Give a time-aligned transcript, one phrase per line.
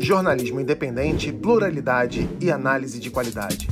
[0.00, 3.68] Jornalismo independente, pluralidade e análise de qualidade.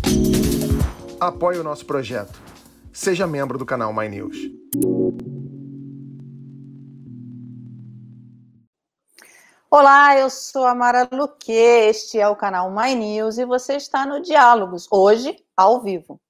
[1.19, 2.39] Apoie o nosso projeto.
[2.93, 4.37] Seja membro do canal My News.
[9.71, 14.05] Olá, eu sou a Mara Luque, este é o canal My News e você está
[14.05, 16.21] no Diálogos, hoje ao vivo.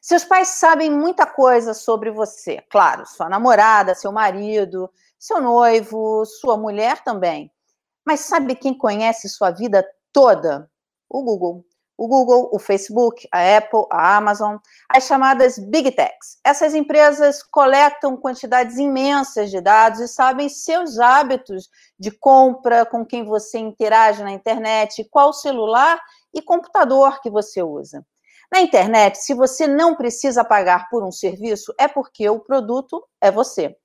[0.00, 6.56] Seus pais sabem muita coisa sobre você, claro, sua namorada, seu marido, seu noivo, sua
[6.56, 7.52] mulher também.
[8.08, 10.66] Mas sabe quem conhece sua vida toda?
[11.10, 11.62] O Google.
[11.94, 14.56] O Google, o Facebook, a Apple, a Amazon,
[14.88, 16.38] as chamadas Big Techs.
[16.42, 23.26] Essas empresas coletam quantidades imensas de dados e sabem seus hábitos de compra, com quem
[23.26, 26.00] você interage na internet, qual celular
[26.32, 28.02] e computador que você usa.
[28.50, 33.30] Na internet, se você não precisa pagar por um serviço, é porque o produto é
[33.30, 33.76] você.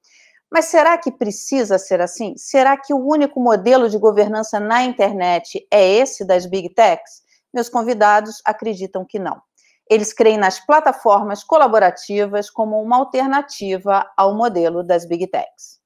[0.54, 2.36] Mas será que precisa ser assim?
[2.38, 7.24] Será que o único modelo de governança na internet é esse das Big Techs?
[7.52, 9.42] Meus convidados acreditam que não.
[9.90, 15.82] Eles creem nas plataformas colaborativas como uma alternativa ao modelo das Big Techs.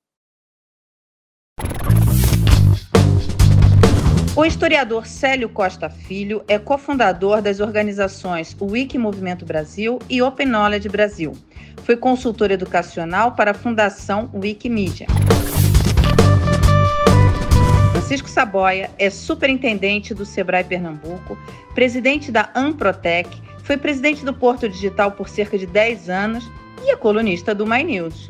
[4.38, 10.88] O historiador Célio Costa Filho é cofundador das organizações Wiki Movimento Brasil e Open Knowledge
[10.88, 11.34] Brasil
[11.84, 15.08] foi consultor educacional para a Fundação Wikimedia.
[17.94, 21.36] Francisco Saboia é superintendente do Sebrae Pernambuco,
[21.74, 26.48] presidente da Amprotec, foi presidente do Porto Digital por cerca de 10 anos
[26.84, 28.30] e é colunista do My News.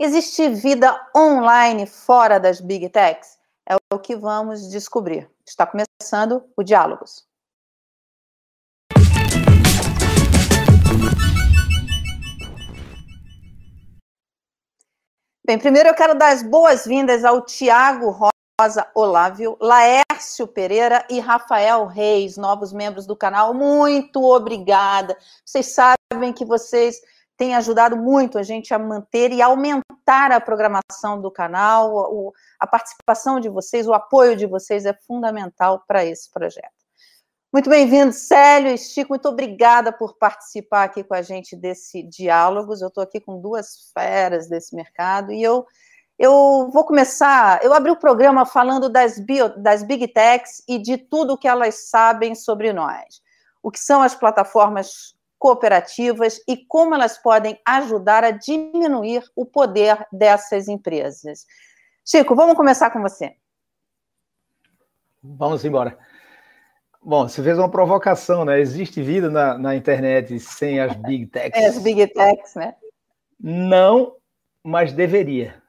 [0.00, 3.41] Existe vida online fora das Big Techs?
[3.68, 5.30] É o que vamos descobrir.
[5.46, 7.24] Está começando o Diálogos.
[15.44, 18.10] Bem, primeiro eu quero dar as boas-vindas ao Tiago
[18.60, 23.52] Rosa Olávio, Laércio Pereira e Rafael Reis, novos membros do canal.
[23.52, 25.16] Muito obrigada.
[25.44, 27.00] Vocês sabem que vocês
[27.36, 32.32] têm ajudado muito a gente a manter e aumentar a programação do canal.
[32.58, 36.82] a participação de vocês, o apoio de vocês é fundamental para esse projeto.
[37.52, 39.10] Muito bem-vindo, Célio e Chico.
[39.10, 42.80] Muito obrigada por participar aqui com a gente desse diálogos.
[42.80, 45.66] Eu estou aqui com duas feras desse mercado e eu,
[46.18, 47.62] eu vou começar.
[47.62, 51.90] Eu abri o programa falando das, bio, das Big Techs e de tudo que elas
[51.90, 53.20] sabem sobre nós.
[53.62, 60.06] O que são as plataformas cooperativas e como elas podem ajudar a diminuir o poder
[60.12, 61.44] dessas empresas.
[62.06, 63.34] Chico, vamos começar com você.
[65.20, 65.98] Vamos embora.
[67.02, 68.60] Bom, você fez uma provocação, né?
[68.60, 71.60] Existe vida na, na internet sem as big techs?
[71.60, 72.76] É, as big techs, né?
[73.40, 74.14] Não,
[74.62, 75.60] mas deveria.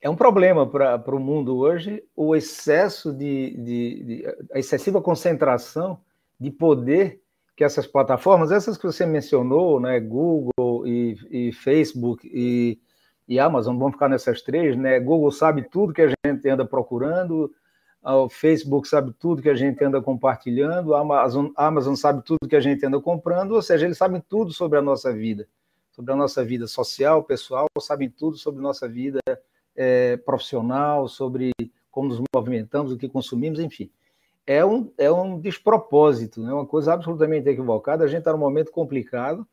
[0.00, 6.00] É um problema para o mundo hoje o excesso de, de, de, a excessiva concentração
[6.38, 7.23] de poder
[7.56, 12.80] que essas plataformas, essas que você mencionou, né, Google e, e Facebook e,
[13.28, 14.98] e Amazon, vamos ficar nessas três, né?
[14.98, 17.50] Google sabe tudo que a gente anda procurando,
[18.02, 22.48] o Facebook sabe tudo que a gente anda compartilhando, a Amazon, a Amazon sabe tudo
[22.48, 25.48] que a gente anda comprando, ou seja, eles sabem tudo sobre a nossa vida,
[25.90, 29.20] sobre a nossa vida social, pessoal, sabem tudo sobre nossa vida
[29.74, 31.52] é, profissional, sobre
[31.90, 33.90] como nos movimentamos, o que consumimos, enfim.
[34.46, 36.52] É um, é um despropósito, é né?
[36.52, 38.04] uma coisa absolutamente equivocada.
[38.04, 39.46] A gente está num momento complicado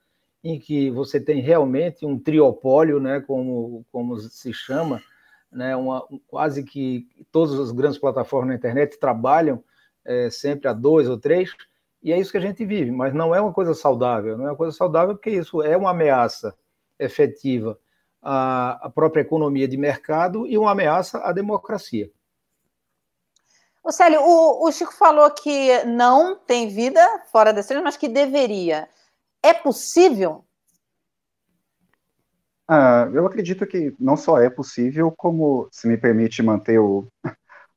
[0.44, 5.02] em que você tem realmente um triopólio, né, como, como se chama,
[5.52, 9.63] né, uma, quase que todas as grandes plataformas na internet trabalham
[10.03, 11.53] é, sempre a dois ou três,
[12.02, 14.50] e é isso que a gente vive, mas não é uma coisa saudável, não é
[14.50, 16.56] uma coisa saudável porque isso é uma ameaça
[16.97, 17.78] efetiva
[18.22, 22.09] à, à própria economia de mercado e uma ameaça à democracia.
[23.83, 28.07] O Célio, o, o, Chico falou que não tem vida fora das trilhas, mas que
[28.07, 28.87] deveria.
[29.43, 30.45] É possível
[32.73, 37.05] ah, eu acredito que não só é possível, como, se me permite manter o,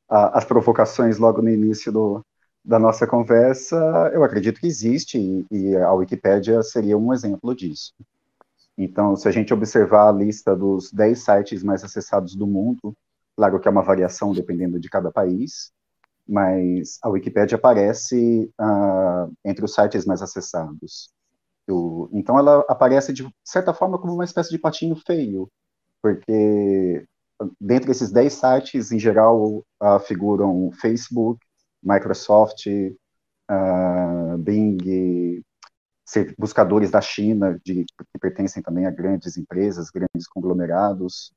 [0.07, 2.25] a, as provocações logo no início do,
[2.63, 3.75] da nossa conversa,
[4.13, 7.93] eu acredito que existe, e, e a Wikipédia seria um exemplo disso.
[8.77, 12.95] Então, se a gente observar a lista dos 10 sites mais acessados do mundo,
[13.35, 15.73] claro que é uma variação dependendo de cada país,
[16.27, 21.09] mas a Wikipédia aparece uh, entre os sites mais acessados.
[22.11, 25.49] Então ela aparece de certa forma como uma espécie de patinho feio,
[26.01, 27.05] porque
[27.59, 31.39] dentre esses 10 sites, em geral, uh, figuram Facebook,
[31.83, 35.43] Microsoft, uh, Bing,
[36.37, 41.33] buscadores da China, de, que pertencem também a grandes empresas, grandes conglomerados,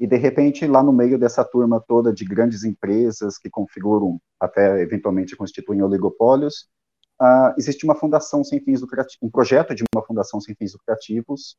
[0.00, 4.80] E, de repente, lá no meio dessa turma toda de grandes empresas que configuram, até
[4.80, 6.66] eventualmente constituem oligopólios,
[7.20, 11.54] uh, existe uma fundação sem fins lucrativos, um projeto de uma fundação sem fins lucrativos,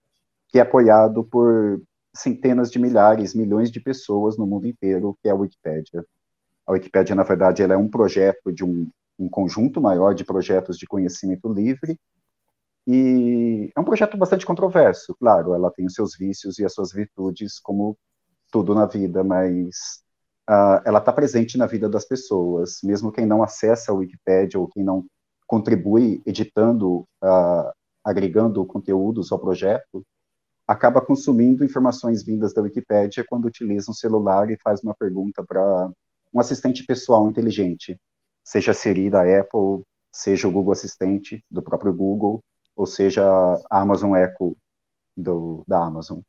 [0.47, 1.79] que é apoiado por
[2.15, 6.03] centenas de milhares, milhões de pessoas no mundo inteiro, que é a Wikipédia.
[6.65, 8.89] A Wikipédia, na verdade, ela é um projeto de um,
[9.19, 11.95] um conjunto maior de projetos de conhecimento livre,
[12.88, 16.91] e é um projeto bastante controverso, claro, ela tem os seus vícios e as suas
[16.91, 17.95] virtudes, como
[18.51, 20.03] tudo na vida, mas
[20.50, 24.68] uh, ela está presente na vida das pessoas, mesmo quem não acessa a Wikipédia ou
[24.68, 25.06] quem não
[25.48, 27.71] contribui editando, uh,
[28.03, 30.06] agregando conteúdos ao projeto,
[30.68, 35.92] acaba consumindo informações vindas da Wikipédia quando utiliza um celular e faz uma pergunta para
[36.33, 38.00] um assistente pessoal inteligente,
[38.44, 39.83] seja Siri da Apple,
[40.13, 42.42] seja o Google Assistente do próprio Google,
[42.75, 43.24] ou seja
[43.69, 44.56] a Amazon Echo
[45.15, 46.19] do, da Amazon.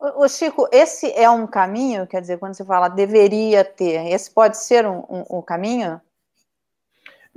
[0.00, 4.56] O Chico, esse é um caminho, quer dizer, quando você fala deveria ter, esse pode
[4.56, 6.00] ser um, um, um caminho?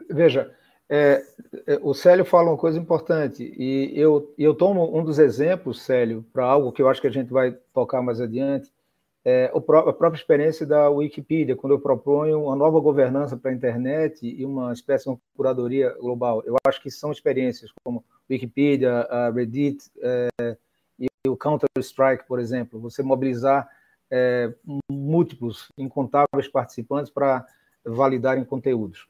[0.09, 0.55] Veja,
[0.89, 1.21] é,
[1.67, 6.25] é, o Célio fala uma coisa importante, e eu, eu tomo um dos exemplos, Célio,
[6.31, 8.71] para algo que eu acho que a gente vai tocar mais adiante,
[9.25, 14.25] é, a própria experiência da Wikipedia, quando eu proponho uma nova governança para a internet
[14.25, 16.43] e uma espécie de curadoria global.
[16.45, 20.57] Eu acho que são experiências como Wikipedia, a Reddit, é,
[21.27, 23.69] o Counter-Strike, por exemplo, você mobilizar
[24.11, 24.53] é,
[24.91, 27.45] múltiplos, incontáveis participantes para
[27.85, 29.07] validarem conteúdos.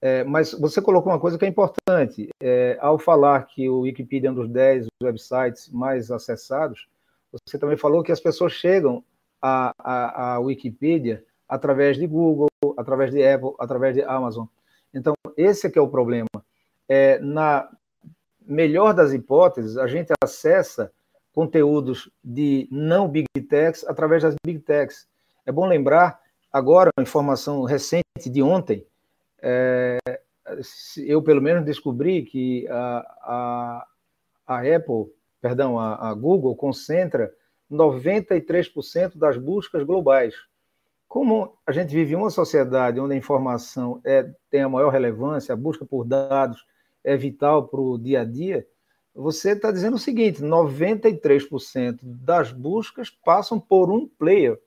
[0.00, 2.28] É, mas você colocou uma coisa que é importante.
[2.40, 6.88] É, ao falar que o Wikipedia é um dos 10 websites mais acessados,
[7.32, 9.04] você também falou que as pessoas chegam
[9.42, 12.48] à, à, à Wikipedia através de Google,
[12.78, 14.46] através de Apple, através de Amazon.
[14.94, 16.28] Então, esse é que é o problema.
[16.88, 17.68] É, na
[18.40, 20.92] melhor das hipóteses, a gente acessa
[21.32, 25.08] conteúdos de não Big Techs através das Big Techs.
[25.46, 26.20] É bom lembrar,
[26.52, 28.86] agora, uma informação recente de ontem,
[29.42, 29.98] é,
[30.98, 33.86] eu pelo menos descobri que a, a,
[34.46, 37.32] a Apple, perdão, a, a Google concentra
[37.70, 40.34] 93% das buscas globais.
[41.08, 45.56] Como a gente vive uma sociedade onde a informação é, tem a maior relevância, a
[45.56, 46.64] busca por dados
[47.02, 48.66] é vital para o dia a dia,
[49.14, 54.58] você está dizendo o seguinte: 93% das buscas passam por um player.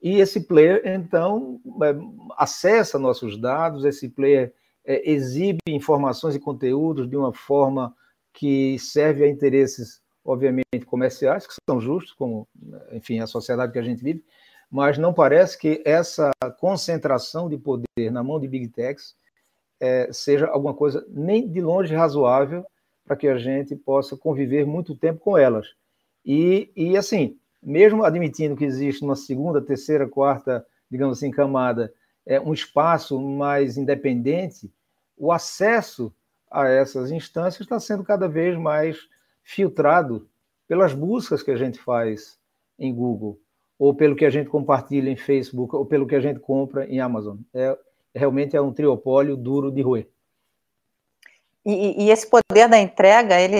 [0.00, 1.94] E esse player, então, é,
[2.36, 4.52] acessa nossos dados, esse player
[4.84, 7.94] é, exibe informações e conteúdos de uma forma
[8.32, 12.48] que serve a interesses, obviamente, comerciais, que são justos, como,
[12.90, 14.24] enfim, a sociedade que a gente vive,
[14.70, 19.14] mas não parece que essa concentração de poder na mão de Big Techs
[19.78, 22.64] é, seja alguma coisa nem de longe razoável
[23.04, 25.74] para que a gente possa conviver muito tempo com elas.
[26.24, 31.92] E, e assim, mesmo admitindo que existe uma segunda, terceira, quarta, digamos assim, camada,
[32.24, 34.72] é um espaço mais independente,
[35.16, 36.12] o acesso
[36.50, 38.98] a essas instâncias está sendo cada vez mais
[39.42, 40.28] filtrado
[40.68, 42.38] pelas buscas que a gente faz
[42.78, 43.40] em Google,
[43.78, 47.00] ou pelo que a gente compartilha em Facebook, ou pelo que a gente compra em
[47.00, 47.38] Amazon.
[47.52, 47.76] É,
[48.14, 50.08] realmente é um triopólio duro de roer.
[51.64, 53.56] E, e, esse poder da entrega, ele,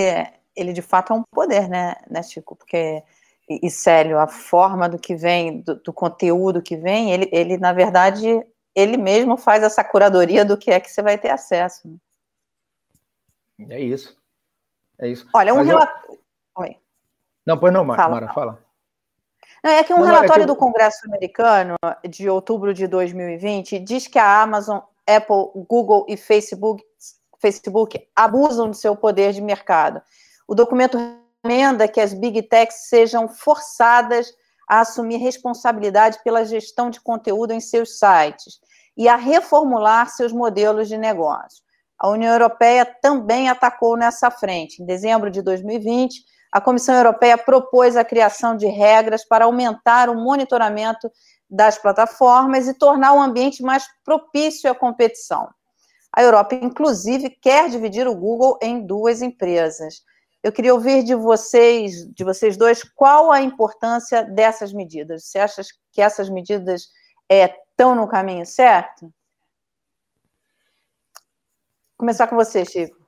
[0.55, 2.55] ele de fato é um poder, né, né Chico?
[2.55, 3.01] Porque,
[3.49, 7.57] e, e Célio, a forma do que vem, do, do, conteúdo que vem, ele, ele,
[7.57, 8.45] na verdade,
[8.75, 11.87] ele mesmo faz essa curadoria do que é que você vai ter acesso.
[13.57, 13.77] Né?
[13.77, 14.17] É isso.
[14.99, 15.27] É isso.
[15.33, 16.03] Olha, um relatório.
[16.09, 16.19] Eu...
[16.57, 16.77] Oi.
[17.45, 18.15] Não, pois não, Mara, fala.
[18.15, 18.65] Mara, fala.
[19.63, 20.53] Não, é que um não, relatório é que...
[20.53, 21.75] do Congresso americano,
[22.09, 26.83] de outubro de 2020, diz que a Amazon, Apple, Google e Facebook
[27.43, 30.01] Facebook abusam de seu poder de mercado.
[30.47, 34.33] O documento recomenda que as big techs sejam forçadas
[34.69, 38.59] a assumir responsabilidade pela gestão de conteúdo em seus sites
[38.95, 41.61] e a reformular seus modelos de negócio.
[41.99, 44.81] A União Europeia também atacou nessa frente.
[44.81, 50.15] Em dezembro de 2020, a Comissão Europeia propôs a criação de regras para aumentar o
[50.15, 51.11] monitoramento
[51.49, 55.49] das plataformas e tornar o ambiente mais propício à competição.
[56.15, 60.03] A Europa, inclusive, quer dividir o Google em duas empresas.
[60.43, 65.25] Eu queria ouvir de vocês, de vocês dois, qual a importância dessas medidas.
[65.25, 66.89] Você acha que essas medidas
[67.27, 69.01] estão é, no caminho certo?
[71.93, 73.03] Vou começar com você, Chico.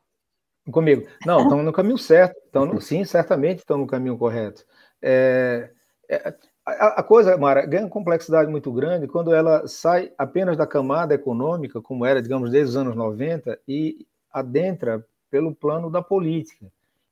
[0.71, 1.07] Comigo.
[1.25, 2.35] Não, estão no caminho certo.
[2.38, 4.65] Estão sim, certamente estão no caminho correto.
[5.01, 5.69] É,
[6.09, 6.33] é,
[6.65, 11.81] a, a coisa, Mara, ganha complexidade muito grande quando ela sai apenas da camada econômica,
[11.81, 16.65] como era, digamos, desde os anos 90, e adentra pelo plano da política.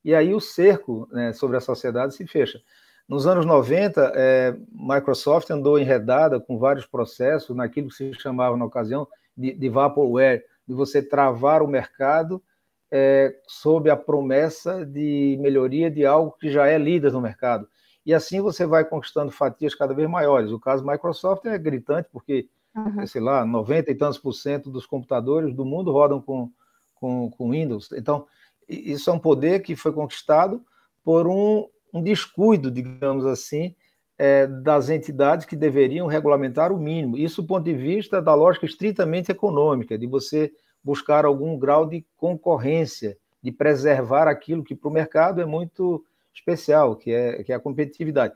[0.04, 2.60] E aí o cerco né, sobre a sociedade se fecha.
[3.08, 8.64] Nos anos 90, é, Microsoft andou enredada com vários processos naquilo que se chamava na
[8.64, 9.06] ocasião
[9.36, 12.42] de, de vaporware, de você travar o mercado
[12.90, 17.68] é, sob a promessa de melhoria de algo que já é líder no mercado.
[18.04, 20.50] E assim você vai conquistando fatias cada vez maiores.
[20.50, 23.06] O caso Microsoft é gritante, porque, uhum.
[23.06, 26.50] sei lá, 90 e tantos por cento dos computadores do mundo rodam com,
[26.94, 27.90] com, com Windows.
[27.92, 28.26] Então,
[28.68, 30.62] isso é um poder que foi conquistado
[31.02, 33.74] por um, um descuido, digamos assim,
[34.18, 37.16] é, das entidades que deveriam regulamentar o mínimo.
[37.16, 42.04] Isso do ponto de vista da lógica estritamente econômica, de você buscar algum grau de
[42.16, 47.56] concorrência, de preservar aquilo que para o mercado é muito especial, que é, que é
[47.56, 48.34] a competitividade.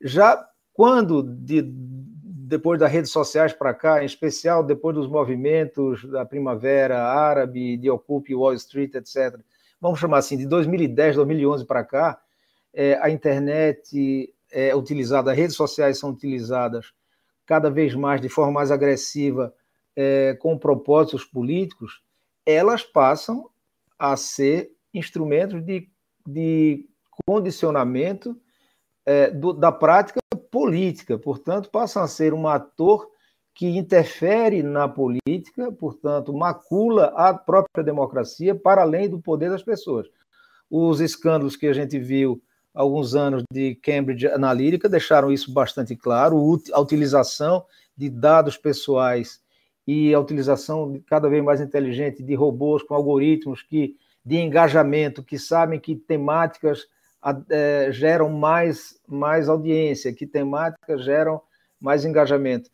[0.00, 6.24] Já quando, de, depois das redes sociais para cá, em especial depois dos movimentos da
[6.24, 9.40] primavera árabe, de Occupy Wall Street, etc.,
[9.80, 12.20] vamos chamar assim, de 2010, 2011 para cá,
[12.72, 16.92] é, a internet é utilizada, as redes sociais são utilizadas
[17.44, 19.54] cada vez mais de forma mais agressiva
[19.96, 22.02] é, com propósitos políticos,
[22.46, 23.50] elas passam
[23.98, 25.88] a ser instrumentos de,
[26.26, 26.86] de
[27.28, 28.34] condicionamento
[29.04, 30.18] é, do, da prática
[30.50, 33.06] política, portanto, passam a ser um ator
[33.54, 40.06] que interfere na política, portanto, macula a própria democracia para além do poder das pessoas.
[40.70, 42.40] Os escândalos que a gente viu
[42.72, 46.38] alguns anos de Cambridge Analytica deixaram isso bastante claro,
[46.72, 49.38] a utilização de dados pessoais
[49.86, 55.38] e a utilização cada vez mais inteligente de robôs com algoritmos que de engajamento, que
[55.38, 56.86] sabem que temáticas
[57.50, 61.40] é, geram mais, mais audiência, que temáticas geram
[61.80, 62.70] mais engajamento.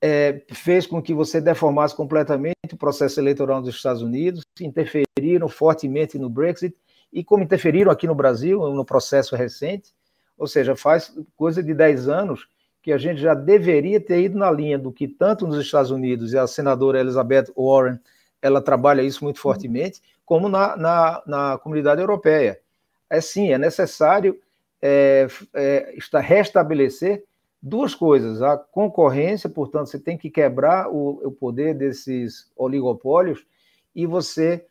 [0.00, 6.18] É, fez com que você deformasse completamente o processo eleitoral dos Estados Unidos, interferiram fortemente
[6.18, 6.76] no Brexit
[7.12, 9.92] e como interferiram aqui no Brasil no processo recente,
[10.36, 12.48] ou seja, faz coisa de 10 anos
[12.80, 16.32] que a gente já deveria ter ido na linha do que tanto nos Estados Unidos
[16.32, 17.98] e a senadora Elizabeth Warren
[18.40, 22.60] ela trabalha isso muito fortemente, como na, na, na comunidade europeia.
[23.10, 24.38] É sim, é necessário
[24.82, 27.24] é, é, restabelecer
[27.60, 33.44] duas coisas: a concorrência, portanto, você tem que quebrar o, o poder desses oligopólios
[33.94, 34.64] e você,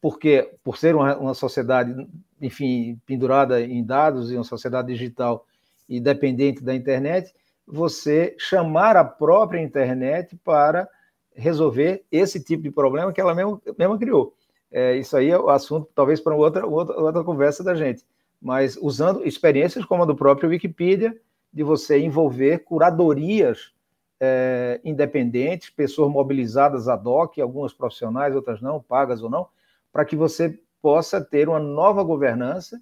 [0.00, 1.94] porque por ser uma, uma sociedade,
[2.40, 5.46] enfim, pendurada em dados e uma sociedade digital
[5.88, 7.34] e dependente da internet,
[7.66, 10.88] você chamar a própria internet para
[11.34, 14.34] resolver esse tipo de problema que ela mesma, mesma criou.
[14.70, 18.04] É, isso aí é o assunto, talvez, para outra, outra, outra conversa da gente.
[18.40, 21.16] Mas usando experiências como a do próprio Wikipedia,
[21.52, 23.72] de você envolver curadorias
[24.20, 29.48] é, independentes, pessoas mobilizadas ad hoc, algumas profissionais, outras não, pagas ou não,
[29.92, 32.80] para que você possa ter uma nova governança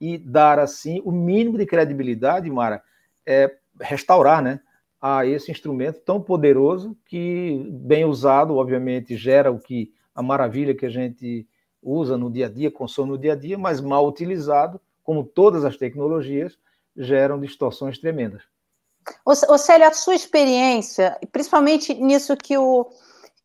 [0.00, 2.82] e dar, assim, o mínimo de credibilidade, Mara,
[3.24, 4.60] é, restaurar né,
[5.00, 10.86] a esse instrumento tão poderoso que, bem usado, obviamente, gera o que a maravilha que
[10.86, 11.46] a gente
[11.82, 15.64] usa no dia a dia, consome no dia a dia, mas mal utilizado, como todas
[15.64, 16.58] as tecnologias,
[16.96, 18.42] geram distorções tremendas.
[19.24, 22.88] Ô, Célia, a sua experiência, principalmente nisso que o,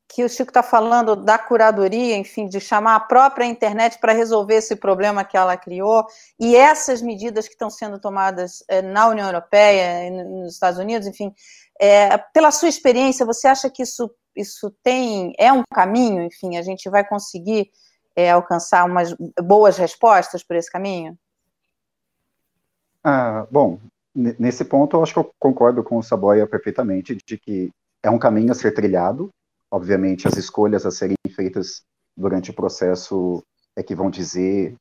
[0.08, 4.56] que o Chico está falando da curadoria, enfim, de chamar a própria internet para resolver
[4.56, 6.06] esse problema que ela criou,
[6.40, 11.32] e essas medidas que estão sendo tomadas é, na União Europeia, nos Estados Unidos, enfim,
[11.80, 16.62] é, pela sua experiência, você acha que isso, isso tem é um caminho, enfim, a
[16.62, 17.70] gente vai conseguir
[18.16, 21.18] é, alcançar umas boas respostas por esse caminho?
[23.04, 23.80] Ah, bom,
[24.14, 27.72] nesse ponto eu acho que eu concordo com o Saboia perfeitamente de que
[28.04, 29.32] é um caminho a ser trilhado,
[29.72, 31.84] Obviamente, as escolhas a serem feitas
[32.16, 33.42] durante o processo
[33.74, 34.76] é que vão dizer,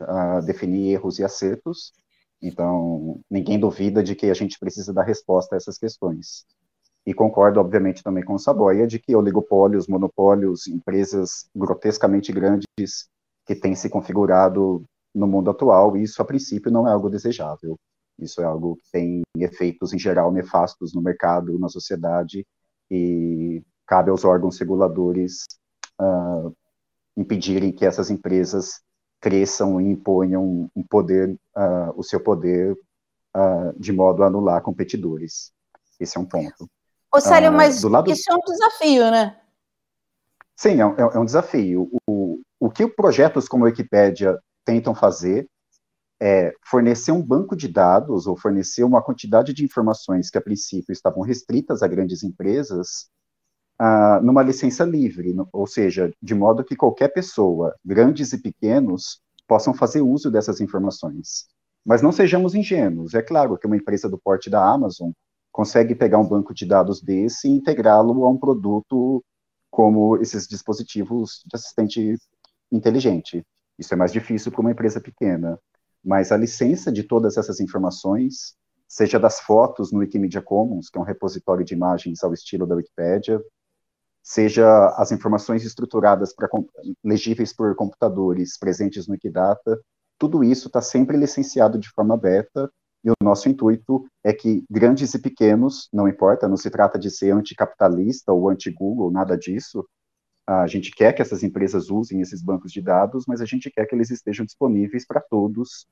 [0.00, 1.92] uh, definir erros e acertos.
[2.40, 6.46] Então, ninguém duvida de que a gente precisa dar resposta a essas questões.
[7.08, 12.66] E concordo, obviamente, também com o Saboia de que oligopólios, monopólios, empresas grotescamente grandes
[13.46, 14.84] que têm se configurado
[15.14, 17.78] no mundo atual, isso, a princípio, não é algo desejável.
[18.18, 22.46] Isso é algo que tem efeitos, em geral, nefastos no mercado, na sociedade,
[22.90, 25.46] e cabe aos órgãos reguladores
[25.98, 26.54] uh,
[27.16, 28.82] impedirem que essas empresas
[29.18, 32.74] cresçam e imponham um poder, uh, o seu poder
[33.34, 35.54] uh, de modo a anular competidores.
[35.98, 36.68] Esse é um ponto.
[37.12, 38.10] Ô, Célio, mas lado...
[38.10, 39.36] isso é um desafio, né?
[40.56, 41.88] Sim, é um, é um desafio.
[42.06, 45.48] O, o que projetos como a Wikipédia tentam fazer
[46.20, 50.92] é fornecer um banco de dados ou fornecer uma quantidade de informações que a princípio
[50.92, 53.08] estavam restritas a grandes empresas
[53.78, 59.72] ah, numa licença livre, ou seja, de modo que qualquer pessoa, grandes e pequenos, possam
[59.72, 61.46] fazer uso dessas informações.
[61.86, 63.14] Mas não sejamos ingênuos.
[63.14, 65.12] É claro que uma empresa do porte da Amazon
[65.58, 69.24] consegue pegar um banco de dados desse e integrá-lo a um produto
[69.68, 72.14] como esses dispositivos de assistente
[72.70, 73.44] inteligente.
[73.76, 75.58] Isso é mais difícil para uma empresa pequena.
[76.04, 78.54] Mas a licença de todas essas informações,
[78.86, 82.76] seja das fotos no Wikimedia Commons, que é um repositório de imagens ao estilo da
[82.76, 83.42] Wikipédia,
[84.22, 86.48] seja as informações estruturadas para
[87.02, 89.76] legíveis por computadores presentes no Wikidata,
[90.16, 92.70] tudo isso está sempre licenciado de forma aberta
[93.04, 97.10] e o nosso intuito é que grandes e pequenos, não importa, não se trata de
[97.10, 99.86] ser anticapitalista ou anti-Google, nada disso,
[100.46, 103.86] a gente quer que essas empresas usem esses bancos de dados, mas a gente quer
[103.86, 105.86] que eles estejam disponíveis para todos,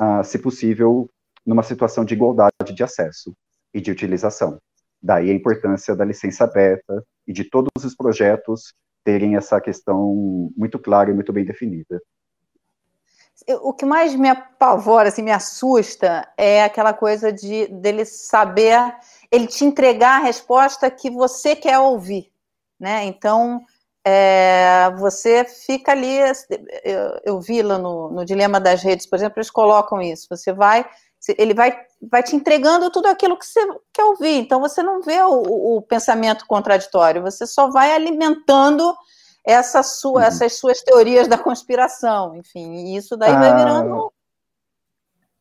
[0.00, 1.10] uh, se possível,
[1.44, 3.34] numa situação de igualdade de acesso
[3.74, 4.60] e de utilização.
[5.02, 8.72] Daí a importância da licença aberta e de todos os projetos
[9.04, 12.00] terem essa questão muito clara e muito bem definida.
[13.62, 18.96] O que mais me apavora, assim, me assusta, é aquela coisa de dele saber,
[19.30, 22.32] ele te entregar a resposta que você quer ouvir,
[22.78, 23.04] né?
[23.04, 23.64] Então,
[24.08, 26.16] é, você fica ali.
[26.84, 30.28] Eu, eu vi lá no, no, Dilema das Redes, por exemplo, eles colocam isso.
[30.30, 30.86] Você vai,
[31.36, 31.76] ele vai,
[32.08, 33.60] vai te entregando tudo aquilo que você
[33.92, 34.38] quer ouvir.
[34.38, 38.94] Então você não vê o, o pensamento contraditório, você só vai alimentando
[39.46, 40.26] essa sua, uhum.
[40.26, 42.34] essas suas teorias da conspiração.
[42.34, 44.12] Enfim, e isso daí ah, vai virando.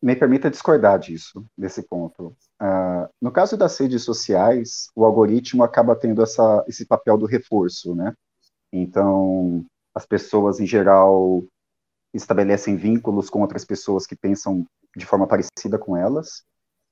[0.02, 2.36] Me permita discordar disso, desse ponto.
[2.62, 7.96] Uh, no caso das redes sociais, o algoritmo acaba tendo essa, esse papel do reforço,
[7.96, 8.14] né?
[8.72, 11.44] Então, as pessoas, em geral,
[12.14, 16.44] estabelecem vínculos com outras pessoas que pensam de forma parecida com elas,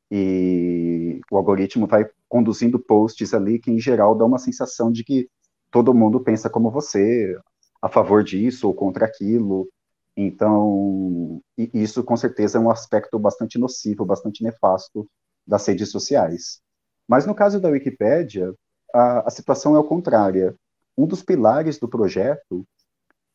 [0.09, 5.29] e o algoritmo vai conduzindo posts ali que, em geral, dá uma sensação de que
[5.73, 7.35] todo mundo pensa como você,
[7.81, 9.67] a favor disso ou contra aquilo.
[10.15, 15.09] Então, isso com certeza é um aspecto bastante nocivo, bastante nefasto
[15.45, 16.61] das redes sociais.
[17.07, 18.53] Mas no caso da Wikipédia,
[18.93, 20.55] a, a situação é o contrária.
[20.95, 22.63] Um dos pilares do projeto,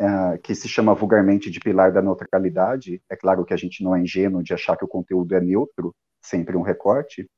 [0.00, 3.96] uh, que se chama vulgarmente de pilar da neutralidade, é claro que a gente não
[3.96, 7.28] é ingênuo de achar que o conteúdo é neutro, sempre um recorte,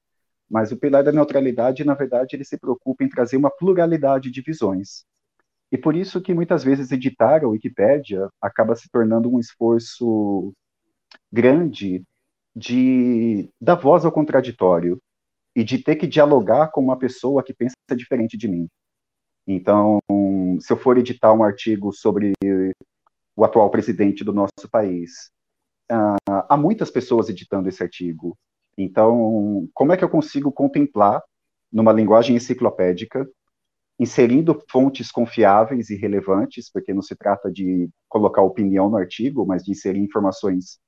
[0.51, 4.43] mas o pilar da neutralidade, na verdade, ele se preocupa em trazer uma pluralidade de
[4.43, 5.05] visões.
[5.71, 10.53] E por isso que muitas vezes editar a Wikipédia acaba se tornando um esforço
[11.33, 12.03] grande
[12.55, 15.01] de dar voz ao contraditório
[15.55, 18.69] e de ter que dialogar com uma pessoa que pensa diferente de mim.
[19.47, 20.01] Então,
[20.61, 22.33] se eu for editar um artigo sobre
[23.37, 25.31] o atual presidente do nosso país,
[25.91, 28.37] uh, há muitas pessoas editando esse artigo.
[28.77, 31.23] Então, como é que eu consigo contemplar,
[31.73, 33.29] numa linguagem enciclopédica,
[33.99, 39.63] inserindo fontes confiáveis e relevantes, porque não se trata de colocar opinião no artigo, mas
[39.63, 40.79] de inserir informações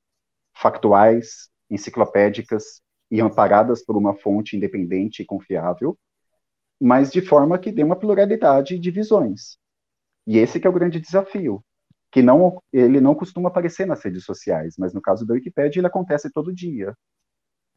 [0.56, 5.98] factuais, enciclopédicas e amparadas por uma fonte independente e confiável,
[6.80, 9.58] mas de forma que dê uma pluralidade de visões.
[10.26, 11.62] E esse é o grande desafio,
[12.10, 15.86] que não ele não costuma aparecer nas redes sociais, mas no caso da Wikipedia ele
[15.86, 16.94] acontece todo dia.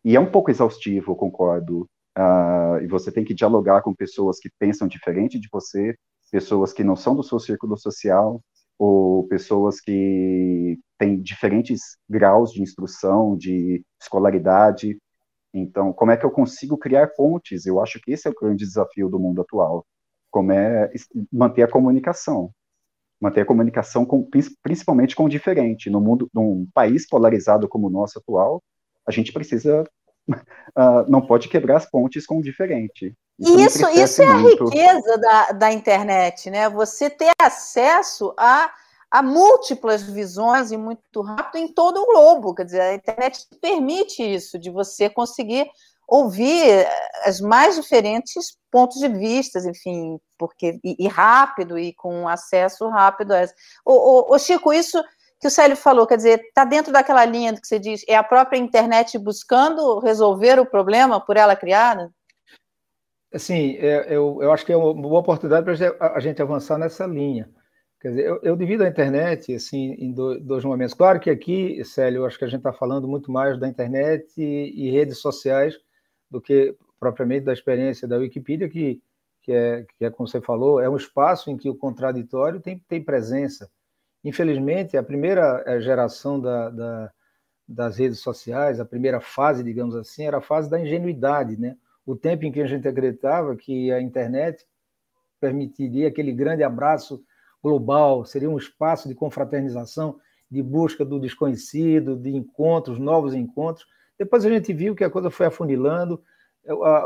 [0.06, 1.90] E é um pouco exaustivo, concordo.
[2.18, 5.98] Uh, e você tem que dialogar com pessoas que pensam diferente de você,
[6.32, 8.42] pessoas que não são do seu círculo social,
[8.80, 14.98] ou pessoas que têm diferentes graus de instrução, de escolaridade,
[15.56, 17.66] então, como é que eu consigo criar pontes?
[17.66, 19.86] Eu acho que esse é o grande desafio do mundo atual.
[20.30, 20.92] Como é
[21.32, 22.52] manter a comunicação.
[23.22, 24.28] Manter a comunicação com,
[24.62, 25.90] principalmente com o diferente.
[25.90, 28.62] No mundo, num país polarizado como o nosso atual,
[29.08, 29.86] a gente precisa
[30.30, 33.16] Uh, não pode quebrar as pontes com o diferente.
[33.40, 34.64] Isso, isso, isso é muito.
[34.64, 36.70] a riqueza da, da internet, né?
[36.70, 38.72] Você ter acesso a
[39.16, 42.54] há múltiplas visões e muito rápido em todo o globo.
[42.54, 45.70] Quer dizer, a internet permite isso, de você conseguir
[46.08, 46.90] ouvir eh,
[47.26, 53.32] as mais diferentes pontos de vista, enfim, porque e, e rápido e com acesso rápido
[53.32, 53.46] a
[53.86, 55.02] o, o, Chico, isso
[55.46, 58.24] que o Célio falou, quer dizer, está dentro daquela linha que você diz, é a
[58.24, 62.12] própria internet buscando resolver o problema por ela criada?
[63.32, 67.06] Assim, é, eu, eu acho que é uma boa oportunidade para a gente avançar nessa
[67.06, 67.48] linha.
[68.02, 70.96] Quer dizer, eu, eu divido a internet assim, em dois, dois momentos.
[70.96, 74.34] Claro que aqui, Célio, eu acho que a gente está falando muito mais da internet
[74.36, 75.78] e, e, redes sociais
[76.28, 79.00] do que propriamente da experiência da Wikipedia, que,
[79.44, 82.80] que, é, que é, como você falou, é um espaço em que o contraditório tem,
[82.88, 83.70] tem presença.
[84.26, 87.12] Infelizmente, a primeira eh, geração da, da,
[87.68, 91.78] das redes sociais, a primeira fase, digamos assim, era a fase da ingenuidade, né?
[92.04, 94.66] O tempo em que a gente acreditava que a internet
[95.40, 97.24] permitiria aquele grande abraço
[97.62, 103.86] global, seria um espaço de confraternização de busca do desconhecido, de encontros, novos encontros.
[104.18, 106.20] Depois a gente viu que a coisa foi afunilando,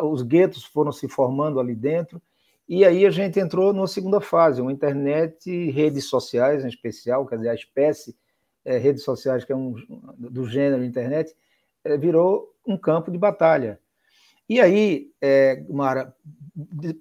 [0.04, 2.22] os guetos foram se formando ali dentro,
[2.70, 7.38] e aí a gente entrou numa segunda fase, uma internet, redes sociais em especial, quer
[7.38, 8.16] dizer, a espécie
[8.64, 9.74] é, redes sociais, que é um
[10.16, 11.36] do gênero internet,
[11.84, 13.80] é, virou um campo de batalha.
[14.48, 16.14] E aí, é, Mara,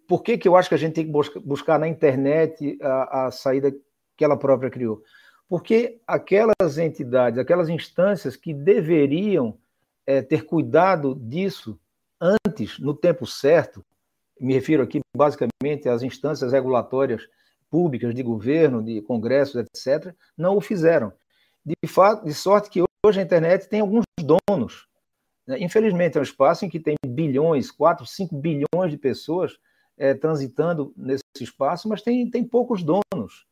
[0.07, 3.31] por que, que eu acho que a gente tem que buscar, na internet a, a
[3.31, 3.71] saída
[4.17, 5.03] que ela própria criou?
[5.47, 9.59] Porque aquelas entidades, aquelas instâncias que deveriam
[10.07, 11.79] é, ter cuidado disso
[12.19, 13.85] antes, no tempo certo,
[14.40, 17.22] me refiro aqui basicamente às instâncias regulatórias
[17.70, 21.12] públicas de governo, de congressos, etc., não o fizeram.
[21.64, 24.88] De, fato, de sorte que hoje a internet tem alguns donos.
[25.46, 25.59] Né?
[25.61, 29.59] Infelizmente, é um espaço em que tem bilhões, 4, 5 bilhões de pessoas
[29.96, 33.46] é, transitando nesse espaço, mas tem, tem poucos donos.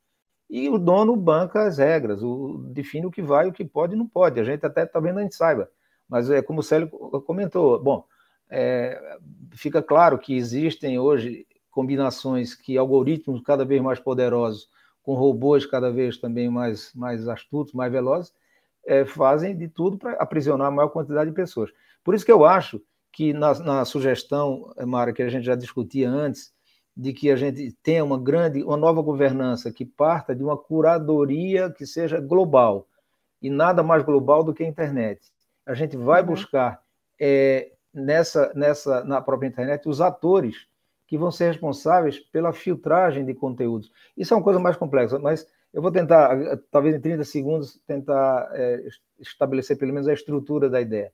[0.49, 3.99] E o dono banca as regras, o, define o que vai, o que pode e
[3.99, 4.38] não pode.
[4.38, 5.68] A gente até talvez não saiba.
[6.09, 8.05] Mas é como o Célio comentou, bom,
[8.51, 9.19] é,
[9.53, 14.69] fica claro que existem hoje combinações que algoritmos cada vez mais poderosos,
[15.03, 18.33] com robôs cada vez também mais, mais astutos, mais velozes,
[18.85, 21.71] é, fazem de tudo para aprisionar a maior quantidade de pessoas.
[22.03, 22.81] Por isso que eu acho
[23.13, 26.55] que na, na sugestão, Mara, que a gente já discutia antes,
[26.97, 31.71] de que a gente tenha uma grande, uma nova governança que parta de uma curadoria
[31.71, 32.87] que seja global
[33.43, 35.21] e nada mais global do que a internet.
[35.67, 36.29] A gente vai uhum.
[36.29, 36.81] buscar
[37.21, 40.67] é, nessa, nessa, na própria internet, os atores
[41.07, 43.91] que vão ser responsáveis pela filtragem de conteúdos.
[44.17, 46.37] Isso é uma coisa mais complexa, mas eu vou tentar,
[46.71, 48.85] talvez em 30 segundos, tentar é,
[49.21, 51.13] estabelecer pelo menos a estrutura da ideia.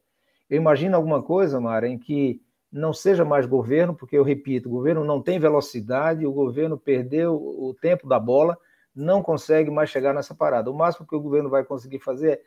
[0.48, 2.40] Eu imagino alguma coisa, Mara, em que
[2.70, 7.34] não seja mais governo, porque eu repito, o governo não tem velocidade, o governo perdeu
[7.34, 8.56] o tempo da bola,
[8.94, 10.70] não consegue mais chegar nessa parada.
[10.70, 12.40] O máximo que o governo vai conseguir fazer é,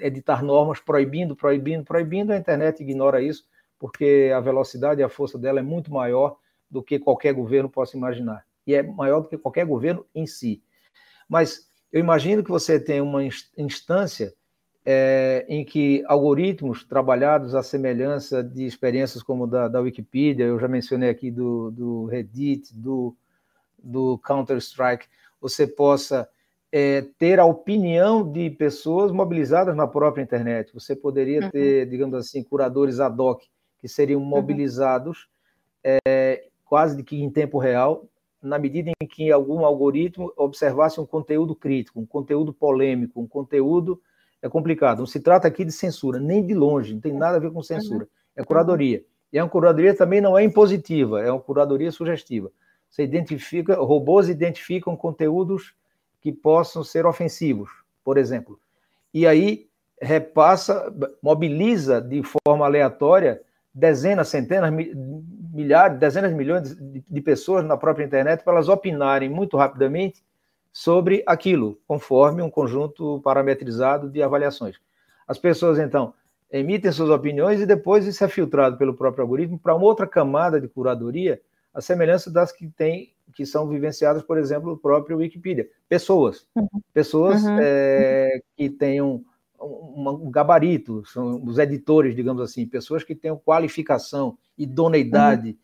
[0.00, 3.44] editar normas proibindo, proibindo, proibindo, a internet ignora isso,
[3.78, 6.36] porque a velocidade e a força dela é muito maior
[6.70, 8.44] do que qualquer governo possa imaginar.
[8.66, 10.62] E é maior do que qualquer governo em si.
[11.28, 14.32] Mas eu imagino que você tem uma instância
[14.84, 20.66] é, em que algoritmos trabalhados à semelhança de experiências como da, da Wikipedia, eu já
[20.66, 23.16] mencionei aqui do, do Reddit, do,
[23.78, 25.06] do Counter-Strike,
[25.40, 26.28] você possa
[26.72, 30.72] é, ter a opinião de pessoas mobilizadas na própria internet.
[30.72, 31.50] Você poderia uhum.
[31.50, 33.42] ter, digamos assim, curadores ad hoc
[33.78, 34.26] que seriam uhum.
[34.26, 35.28] mobilizados
[35.84, 35.98] uhum.
[36.06, 38.06] é, quase de que em tempo real,
[38.40, 44.00] na medida em que algum algoritmo observasse um conteúdo crítico, um conteúdo polêmico, um conteúdo
[44.40, 45.00] é complicado.
[45.00, 47.62] Não se trata aqui de censura, nem de longe, não tem nada a ver com
[47.62, 48.04] censura.
[48.04, 48.10] Uhum.
[48.36, 49.04] É curadoria.
[49.30, 52.50] E a curadoria também não é impositiva, é uma curadoria sugestiva.
[52.88, 55.74] Você identifica, robôs identificam conteúdos
[56.22, 57.68] que possam ser ofensivos,
[58.04, 58.58] por exemplo.
[59.12, 59.68] E aí
[60.00, 63.42] repassa, mobiliza de forma aleatória
[63.74, 64.70] dezenas, centenas,
[65.52, 70.22] milhares, dezenas de milhões de pessoas na própria internet para elas opinarem muito rapidamente
[70.72, 74.76] sobre aquilo, conforme um conjunto parametrizado de avaliações.
[75.26, 76.14] As pessoas, então,
[76.50, 80.60] emitem suas opiniões e depois isso é filtrado pelo próprio algoritmo para uma outra camada
[80.60, 81.40] de curadoria,
[81.72, 85.68] a semelhança das que tem que são vivenciadas, por exemplo, o próprio Wikipedia.
[85.88, 86.46] Pessoas,
[86.92, 87.58] pessoas uhum.
[87.60, 89.24] É, que tenham
[89.60, 95.58] um, um, gabarito, são os editores, digamos assim, pessoas que tenham qualificação, idoneidade,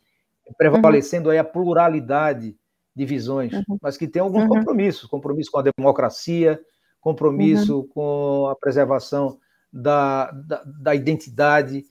[0.46, 0.54] uhum.
[0.56, 2.56] prevalecendo aí a pluralidade
[2.94, 3.78] de visões, uhum.
[3.80, 4.48] mas que tenham alguns uhum.
[4.48, 6.60] compromissos, compromisso com a democracia,
[7.00, 7.88] compromisso uhum.
[7.88, 9.38] com a preservação
[9.72, 11.84] da, da, da identidade,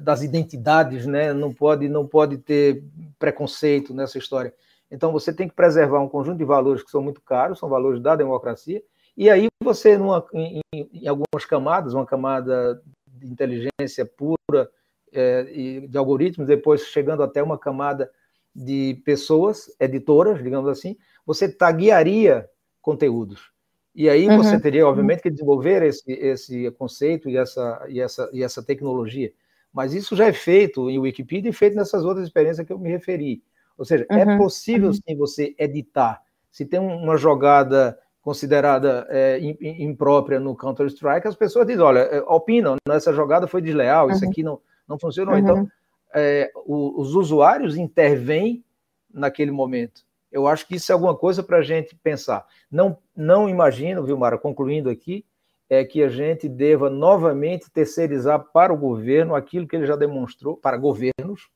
[0.00, 1.32] das identidades, né?
[1.32, 2.84] Não pode, não pode ter
[3.18, 4.52] preconceito nessa história.
[4.90, 8.00] Então, você tem que preservar um conjunto de valores que são muito caros, são valores
[8.00, 8.82] da democracia,
[9.16, 14.70] e aí você, numa, em, em algumas camadas, uma camada de inteligência pura
[15.12, 18.10] é, e de algoritmos, depois chegando até uma camada
[18.54, 20.96] de pessoas, editoras, digamos assim,
[21.26, 22.48] você taguearia
[22.80, 23.52] conteúdos.
[23.94, 24.36] E aí uhum.
[24.36, 29.32] você teria, obviamente, que desenvolver esse, esse conceito e essa, e, essa, e essa tecnologia.
[29.72, 32.88] Mas isso já é feito em Wikipedia e feito nessas outras experiências que eu me
[32.88, 33.42] referi.
[33.78, 34.30] Ou seja, é uhum.
[34.32, 34.94] é possível uhum.
[34.94, 36.20] sim você editar.
[36.50, 42.76] Se tem uma jogada considerada é, imprópria no Counter-Strike, as pessoas dizem, olha, é, opinam,
[42.90, 44.12] essa jogada foi desleal, uhum.
[44.12, 45.34] isso aqui não, não funcionou.
[45.34, 45.40] Uhum.
[45.40, 45.68] Então,
[46.14, 48.64] é, o, os usuários intervêm
[49.12, 50.02] naquele momento.
[50.30, 52.44] Eu acho que isso é alguma coisa para a gente pensar.
[52.70, 55.24] Não, não imagino, viu, Mara, concluindo aqui,
[55.70, 60.56] é que a gente deva novamente terceirizar para o governo aquilo que ele já demonstrou,
[60.56, 61.48] para governos,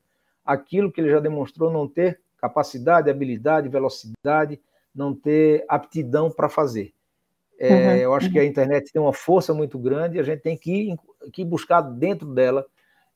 [0.44, 4.60] aquilo que ele já demonstrou não ter capacidade, habilidade, velocidade,
[4.94, 6.92] não ter aptidão para fazer.
[7.58, 7.96] É, uhum.
[7.96, 10.96] Eu acho que a internet tem uma força muito grande e a gente tem que,
[11.32, 12.66] que buscar dentro dela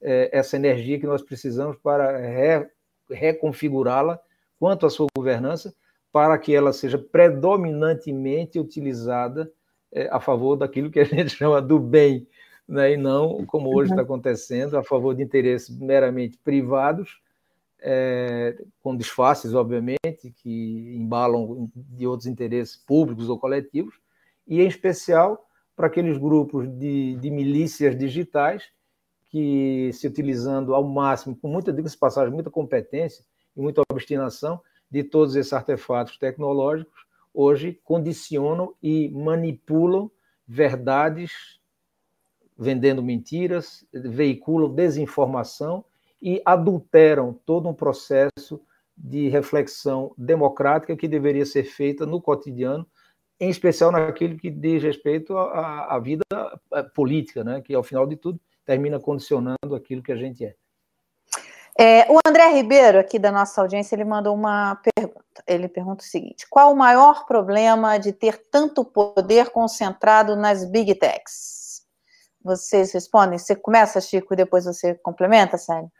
[0.00, 2.68] é, essa energia que nós precisamos para re,
[3.10, 4.20] reconfigurá-la
[4.58, 5.74] quanto à sua governança,
[6.12, 9.50] para que ela seja predominantemente utilizada
[9.92, 12.26] é, a favor daquilo que a gente chama do bem,
[12.68, 12.92] né?
[12.92, 14.06] e não, como hoje está uhum.
[14.06, 17.20] acontecendo, a favor de interesses meramente privados,
[17.78, 23.94] é, com disfarces, obviamente, que embalam de outros interesses públicos ou coletivos,
[24.46, 28.64] e em especial para aqueles grupos de, de milícias digitais
[29.30, 33.24] que, se utilizando ao máximo, com muita, passagem, muita competência
[33.54, 40.10] e muita obstinação de todos esses artefatos tecnológicos, hoje condicionam e manipulam
[40.48, 41.60] verdades,
[42.56, 45.84] vendendo mentiras, veiculam desinformação
[46.22, 48.60] e adulteram todo um processo
[48.96, 52.86] de reflexão democrática que deveria ser feita no cotidiano,
[53.38, 56.24] em especial naquilo que diz respeito à, à vida
[56.72, 57.60] eh, política, né?
[57.60, 60.54] que, ao final de tudo, termina condicionando aquilo que a gente é.
[61.78, 65.20] É, o André Ribeiro, aqui da nossa audiência, ele mandou uma pergunta.
[65.46, 70.94] Ele pergunta o seguinte: qual o maior problema de ter tanto poder concentrado nas big
[70.94, 71.65] techs?
[72.46, 73.38] Vocês respondem?
[73.38, 75.90] Você começa, Chico, e depois você complementa, Sérgio?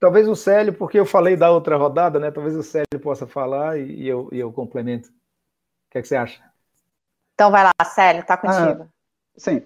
[0.00, 2.32] Talvez o Célio, porque eu falei da outra rodada, né?
[2.32, 5.08] Talvez o Célio possa falar e, e eu, e eu complemento.
[5.08, 5.12] O
[5.92, 6.42] que, é que você acha?
[7.34, 8.82] Então vai lá, Célio, tá contigo.
[8.82, 8.88] Ah,
[9.36, 9.62] sim.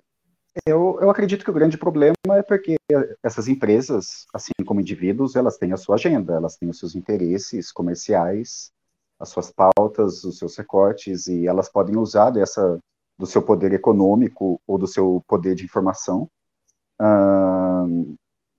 [0.67, 2.77] Eu, eu acredito que o grande problema é porque
[3.23, 7.73] essas empresas, assim como indivíduos, elas têm a sua agenda, elas têm os seus interesses
[7.73, 8.71] comerciais,
[9.19, 12.79] as suas pautas, os seus recortes, e elas podem usar dessa,
[13.19, 16.29] do seu poder econômico ou do seu poder de informação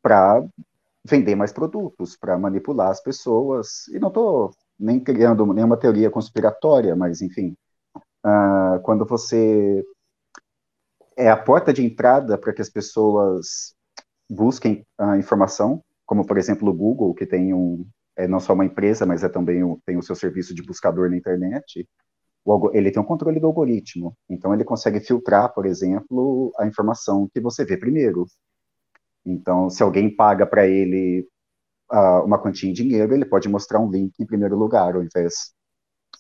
[0.02, 0.44] para
[1.06, 3.88] vender mais produtos, para manipular as pessoas.
[3.90, 7.56] E não estou nem criando nenhuma teoria conspiratória, mas, enfim,
[8.26, 9.84] uh, quando você
[11.16, 13.76] é a porta de entrada para que as pessoas
[14.30, 17.86] busquem a informação, como, por exemplo, o Google, que tem um,
[18.16, 21.10] é não só uma empresa, mas é também um, tem o seu serviço de buscador
[21.10, 21.88] na internet,
[22.46, 24.16] o, ele tem um controle do algoritmo.
[24.30, 28.26] Então, ele consegue filtrar, por exemplo, a informação que você vê primeiro.
[29.26, 31.28] Então, se alguém paga para ele
[31.92, 35.54] uh, uma quantia em dinheiro, ele pode mostrar um link em primeiro lugar, ao invés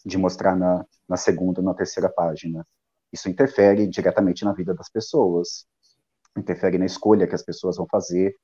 [0.06, 2.66] de mostrar na, na segunda ou na terceira página.
[3.12, 5.66] Isso interfere diretamente na vida das pessoas,
[6.38, 8.36] interfere na escolha que as pessoas vão fazer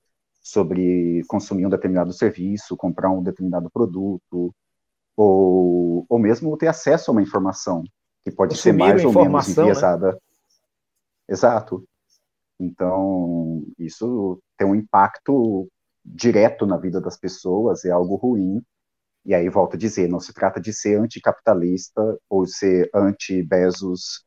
[0.42, 4.54] sobre consumir um determinado serviço, comprar um determinado produto,
[5.22, 7.84] ou, ou mesmo ter acesso a uma informação
[8.24, 9.64] que pode ser mais ou menos né?
[9.64, 10.14] enviesada.
[10.14, 10.18] Né?
[11.28, 11.84] Exato.
[12.58, 15.68] Então, isso tem um impacto
[16.06, 18.62] direto na vida das pessoas, é algo ruim.
[19.26, 24.24] E aí, volto a dizer, não se trata de ser anticapitalista ou ser anti-Bezos,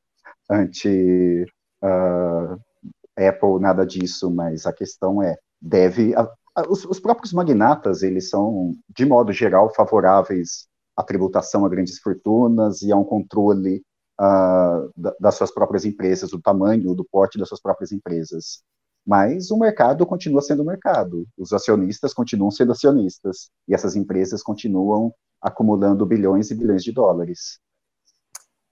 [0.51, 1.49] anti-Apple,
[1.83, 6.15] uh, nada disso, mas a questão é, deve...
[6.15, 10.71] A, a, os, os próprios magnatas, eles são, de modo geral, favoráveis
[11.03, 13.83] à tributação a grandes fortunas e a um controle
[14.21, 18.63] uh, das suas próprias empresas, do tamanho, do porte das suas próprias empresas.
[19.07, 25.13] Mas o mercado continua sendo mercado, os acionistas continuam sendo acionistas, e essas empresas continuam
[25.41, 27.59] acumulando bilhões e bilhões de dólares.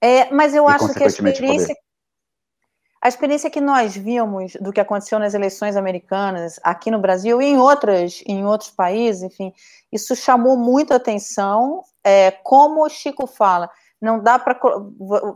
[0.01, 1.75] É, mas eu e, acho que a experiência,
[3.03, 7.47] a experiência que nós vimos do que aconteceu nas eleições americanas aqui no Brasil e
[7.47, 9.53] em outras em outros países, enfim,
[9.91, 11.83] isso chamou muito atenção.
[12.05, 14.59] É, como o Chico fala, não dá para.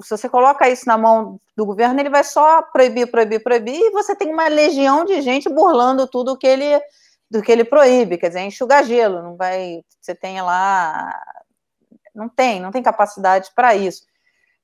[0.02, 3.90] Se você coloca isso na mão do governo, ele vai só proibir, proibir, proibir, e
[3.90, 6.80] você tem uma legião de gente burlando tudo que ele,
[7.30, 9.82] do que ele proíbe, quer dizer, enxugar gelo, não vai.
[10.00, 11.14] Você tem lá.
[12.14, 14.04] Não tem, não tem capacidade para isso.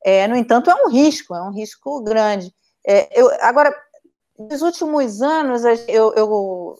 [0.05, 2.55] É, no entanto, é um risco, é um risco grande.
[2.87, 3.75] É, eu, agora,
[4.39, 6.77] nos últimos anos, eu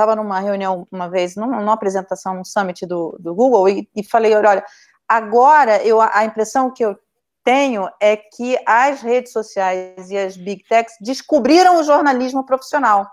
[0.00, 4.02] estava numa reunião uma vez, numa, numa apresentação, num summit do, do Google, e, e
[4.02, 4.64] falei: olha
[5.10, 6.96] Agora, eu, a impressão que eu
[7.42, 13.10] tenho é que as redes sociais e as big techs descobriram o jornalismo profissional.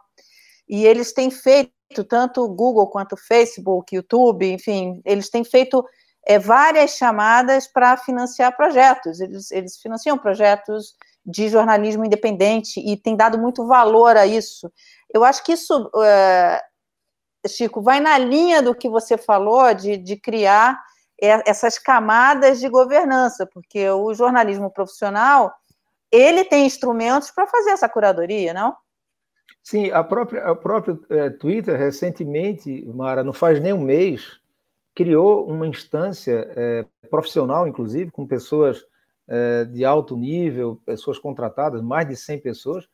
[0.69, 5.84] E eles têm feito, tanto o Google quanto o Facebook, YouTube, enfim, eles têm feito
[6.23, 9.19] é, várias chamadas para financiar projetos.
[9.19, 10.93] Eles, eles financiam projetos
[11.26, 14.71] de jornalismo independente e têm dado muito valor a isso.
[15.12, 16.62] Eu acho que isso, é,
[17.48, 20.82] Chico, vai na linha do que você falou de, de criar
[21.20, 25.52] essas camadas de governança, porque o jornalismo profissional
[26.12, 28.76] ele tem instrumentos para fazer essa curadoria, não?
[29.64, 34.40] Sim, a própria, a própria é, Twitter recentemente, Mara, não faz nem um mês,
[34.96, 38.86] criou uma instância é, profissional, inclusive, com pessoas
[39.28, 42.88] é, de alto nível, pessoas contratadas, mais de 100 pessoas,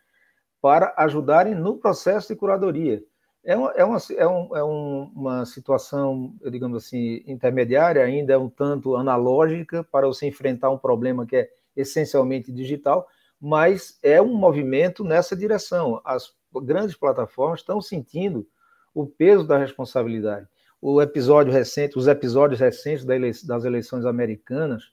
[0.60, 3.04] para ajudarem no processo de curadoria.
[3.43, 8.95] É uma, é uma, é um, é uma situação, digamos assim, intermediária, ainda um tanto
[8.95, 13.08] analógica para você enfrentar um problema que é essencialmente digital,
[13.39, 15.99] mas é um movimento nessa direção.
[16.06, 18.47] As grandes plataformas estão sentindo
[18.93, 20.47] o peso da responsabilidade.
[20.82, 23.06] O episódio recente, os episódios recentes
[23.45, 24.91] das eleições americanas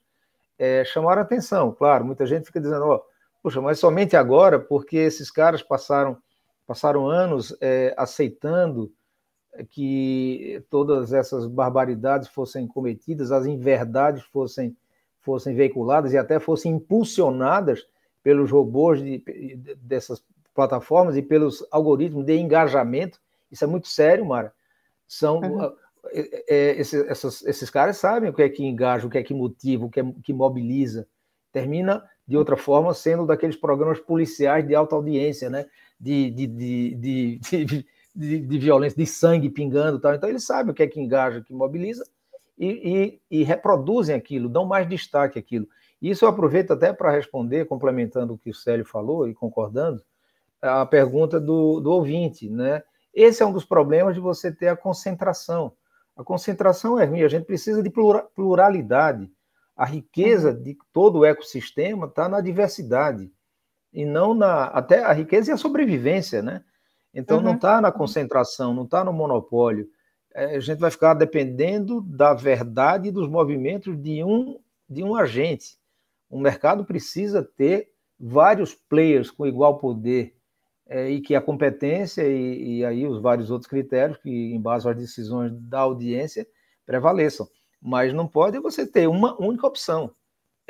[0.58, 1.72] é, chamaram atenção.
[1.72, 3.00] Claro, muita gente fica dizendo, ó,
[3.42, 6.18] Puxa, mas somente agora, porque esses caras passaram,
[6.70, 8.92] passaram anos é, aceitando
[9.70, 14.76] que todas essas barbaridades fossem cometidas, as inverdades fossem,
[15.20, 17.84] fossem veiculadas e até fossem impulsionadas
[18.22, 19.18] pelos robôs de,
[19.82, 20.22] dessas
[20.54, 23.20] plataformas e pelos algoritmos de engajamento.
[23.50, 24.52] Isso é muito sério, Mara.
[25.08, 25.72] São uhum.
[26.12, 29.24] é, é, esses, essas, esses caras sabem o que é que engaja, o que é
[29.24, 31.04] que motiva, o que é que mobiliza.
[31.50, 35.66] Termina de outra forma, sendo daqueles programas policiais de alta audiência, né?
[36.00, 37.86] De, de, de,
[38.16, 40.14] de, violência, de sangue pingando tal.
[40.14, 42.04] Então, eles sabem o que é que engaja, que mobiliza,
[42.58, 45.68] e, e, e reproduzem aquilo, dão mais destaque àquilo.
[46.00, 50.02] Isso eu aproveito até para responder, complementando o que o Célio falou e concordando,
[50.60, 52.82] a pergunta do, do ouvinte, né?
[53.14, 55.72] Esse é um dos problemas de você ter a concentração.
[56.16, 57.90] A concentração é ruim, a gente precisa de
[58.34, 59.30] pluralidade.
[59.76, 60.62] A riqueza uhum.
[60.62, 63.30] de todo o ecossistema está na diversidade
[63.92, 66.62] e não na até a riqueza e a sobrevivência, né?
[67.12, 67.44] Então uhum.
[67.44, 69.88] não está na concentração, não está no monopólio.
[70.34, 75.14] É, a gente vai ficar dependendo da verdade e dos movimentos de um de um
[75.14, 75.78] agente.
[76.28, 80.36] O mercado precisa ter vários players com igual poder
[80.86, 84.96] é, e que a competência e, e aí os vários outros critérios que embasam as
[84.98, 86.46] decisões da audiência
[86.84, 87.48] prevaleçam
[87.80, 90.14] mas não pode você ter uma única opção.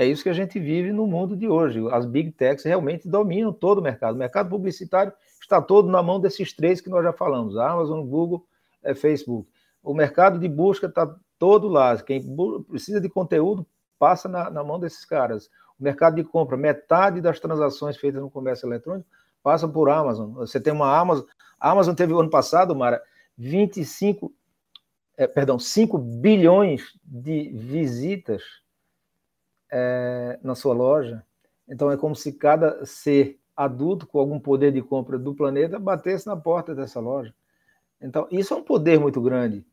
[0.01, 1.79] É isso que a gente vive no mundo de hoje.
[1.93, 4.15] As big techs realmente dominam todo o mercado.
[4.15, 8.47] O mercado publicitário está todo na mão desses três que nós já falamos: Amazon, Google,
[8.83, 9.47] é, Facebook.
[9.83, 11.95] O mercado de busca está todo lá.
[11.99, 12.25] Quem
[12.67, 13.67] precisa de conteúdo
[13.99, 15.51] passa na, na, mão desses caras.
[15.79, 19.07] O mercado de compra, metade das transações feitas no comércio eletrônico
[19.43, 20.33] passa por Amazon.
[20.33, 21.27] Você tem uma Amazon.
[21.61, 23.03] A Amazon teve ano passado, Mara,
[23.37, 24.33] 25
[25.19, 28.43] é, perdão, 5 bilhões de visitas
[29.71, 31.25] é, na sua loja.
[31.69, 36.27] Então é como se cada ser adulto com algum poder de compra do planeta batesse
[36.27, 37.35] na porta dessa loja.
[38.01, 39.65] Então, isso é um poder muito grande.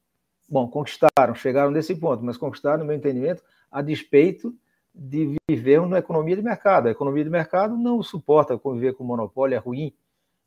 [0.49, 4.53] Bom, conquistaram, chegaram nesse ponto, mas conquistaram, no meu entendimento, a despeito
[4.93, 6.87] de vivermos na economia de mercado.
[6.87, 9.93] A economia de mercado não suporta conviver com monopólio, é ruim.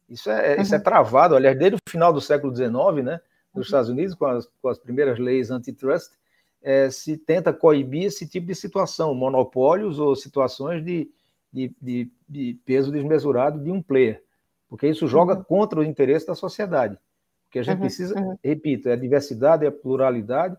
[0.08, 0.62] Isso é, uhum.
[0.62, 0.84] isso é uhum.
[0.84, 3.20] travado, aliás, desde o final do século XIX, né?
[3.54, 6.12] nos Estados Unidos, com as, com as primeiras leis antitrust,
[6.62, 11.10] é, se tenta coibir esse tipo de situação, monopólios ou situações de,
[11.52, 14.22] de, de, de peso desmesurado de um player,
[14.68, 15.44] porque isso joga uhum.
[15.44, 16.94] contra o interesse da sociedade.
[16.94, 18.38] O que a gente uhum, precisa, uhum.
[18.44, 20.56] repito, é a diversidade e a pluralidade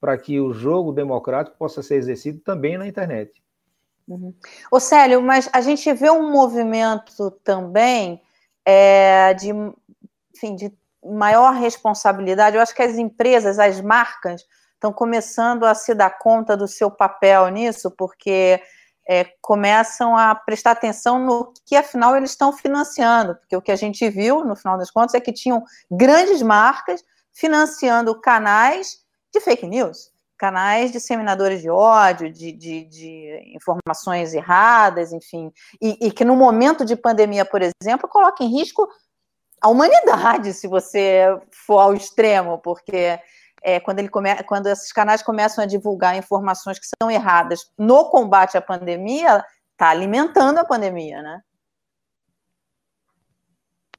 [0.00, 3.42] para que o jogo democrático possa ser exercido também na internet.
[4.06, 4.34] Uhum.
[4.70, 8.20] Ô Célio, mas a gente vê um movimento também
[8.66, 9.48] é, de,
[10.34, 10.70] enfim, de
[11.02, 12.56] maior responsabilidade.
[12.56, 16.90] Eu acho que as empresas, as marcas, estão começando a se dar conta do seu
[16.90, 18.60] papel nisso, porque
[19.08, 23.36] é, começam a prestar atenção no que, afinal, eles estão financiando.
[23.36, 27.02] Porque o que a gente viu, no final das contas, é que tinham grandes marcas
[27.32, 28.98] financiando canais
[29.32, 36.12] de fake news, canais disseminadores de ódio, de, de, de informações erradas, enfim, e, e,
[36.12, 38.88] que no momento de pandemia, por exemplo, coloca em risco
[39.60, 41.24] a humanidade, se você
[41.66, 43.18] for ao extremo, porque
[43.64, 48.10] é, quando, ele come, quando esses canais começam a divulgar informações que são erradas no
[48.10, 51.40] combate à pandemia, está alimentando a pandemia, né?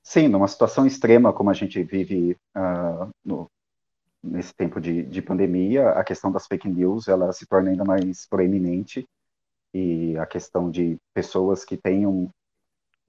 [0.04, 3.50] Sim, numa situação extrema como a gente vive uh, no,
[4.24, 8.28] nesse tempo de, de, pandemia, a questão das fake news ela se torna ainda mais
[8.28, 9.04] proeminente
[9.74, 12.30] e a questão de pessoas que têm um,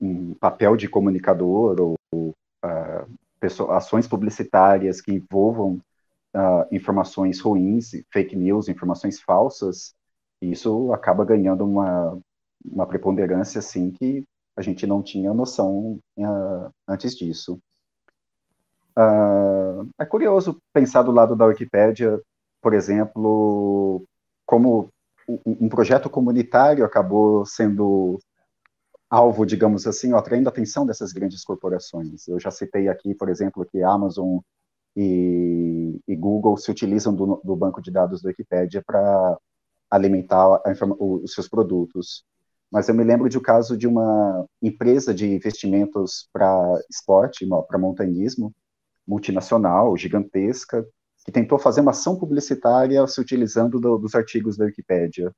[0.00, 1.96] um papel de comunicador ou
[2.64, 5.78] uh, ações publicitárias que envolvam
[6.36, 9.94] uh, informações ruins, fake news, informações falsas,
[10.40, 12.18] isso acaba ganhando uma,
[12.64, 14.22] uma preponderância assim que
[14.54, 17.58] a gente não tinha noção uh, antes disso.
[18.96, 22.20] Uh, é curioso pensar do lado da Wikipédia,
[22.62, 24.04] por exemplo,
[24.44, 24.90] como
[25.44, 28.18] um projeto comunitário acabou sendo
[29.10, 32.26] alvo, digamos assim, atraindo a atenção dessas grandes corporações.
[32.28, 34.38] Eu já citei aqui, por exemplo, que Amazon
[34.96, 39.38] e, e Google se utilizam do, do, banco de dados do Wikipedia para
[39.90, 40.62] alimentar
[40.98, 42.24] os seus produtos.
[42.72, 47.78] Mas eu me lembro de um caso de uma empresa de investimentos para esporte, para
[47.78, 48.52] montanhismo,
[49.06, 50.84] multinacional, gigantesca,
[51.24, 55.32] que tentou fazer uma ação publicitária se utilizando do, dos artigos da Wikipédia,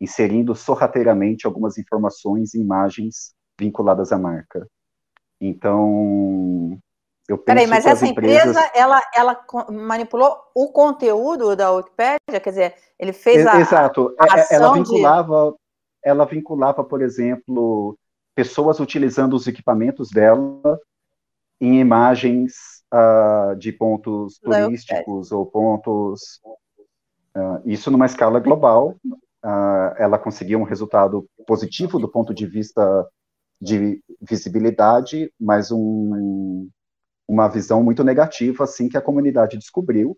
[0.00, 4.68] inserindo sorrateiramente algumas informações e imagens vinculadas à marca.
[5.40, 6.78] Então,
[7.28, 8.56] eu Peraí, mas essa empresas...
[8.56, 12.40] empresa, ela, ela manipulou o conteúdo da Wikipédia?
[12.42, 14.14] Quer dizer, ele fez a Exato.
[14.18, 15.56] A é, é, ela vinculava, de...
[16.02, 17.98] ela vinculava, por exemplo,
[18.34, 20.80] pessoas utilizando os equipamentos dela
[21.60, 22.54] em imagens
[22.94, 26.40] uh, de pontos turísticos ou pontos...
[27.36, 28.96] Uh, isso numa escala global.
[29.44, 33.06] Uh, ela conseguia um resultado positivo do ponto de vista
[33.60, 36.68] de visibilidade, mas um,
[37.28, 40.16] uma visão muito negativa, assim, que a comunidade descobriu,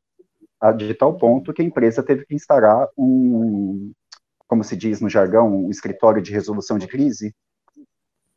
[0.77, 3.93] de tal ponto que a empresa teve que instalar um,
[4.47, 7.35] como se diz no jargão, um escritório de resolução de crise,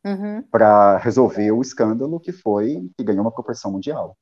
[0.05, 0.41] uhum.
[0.43, 4.17] para resolver o escândalo que foi, que ganhou uma proporção mundial.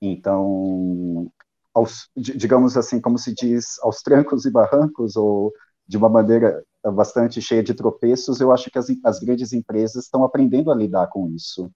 [0.00, 1.30] Então,
[1.74, 5.52] aos, digamos assim, como se diz, aos trancos e barrancos, ou
[5.86, 6.62] de uma maneira
[6.94, 11.08] bastante cheia de tropeços, eu acho que as, as grandes empresas estão aprendendo a lidar
[11.08, 11.70] com isso.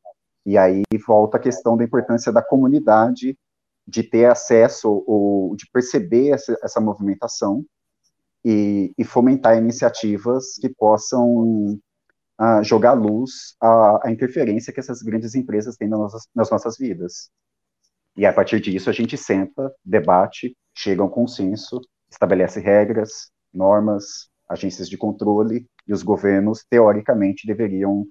[0.45, 3.39] E aí volta a questão da importância da comunidade
[3.87, 7.65] de ter acesso ou de perceber essa, essa movimentação
[8.45, 11.79] e, e, fomentar iniciativas que possam
[12.39, 16.77] uh, jogar luz à, à, interferência que essas grandes empresas têm nas nossas, nas nossas
[16.77, 17.31] vidas.
[18.17, 21.81] E a partir disso a gente senta, debate, chega a um consenso,
[22.11, 28.07] estabelece regras, normas, agências de controle e os governos, teoricamente, deveriam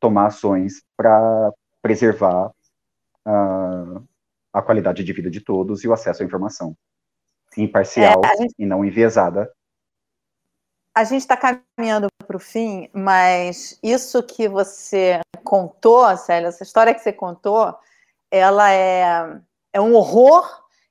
[0.00, 1.52] tomar ações para
[1.86, 2.48] preservar
[3.24, 4.04] uh,
[4.52, 6.76] a qualidade de vida de todos e o acesso à informação
[7.56, 9.48] imparcial é, gente, e não enviesada.
[10.92, 16.92] A gente está caminhando para o fim, mas isso que você contou, Célia, essa história
[16.92, 17.72] que você contou,
[18.30, 19.40] ela é,
[19.72, 20.44] é um horror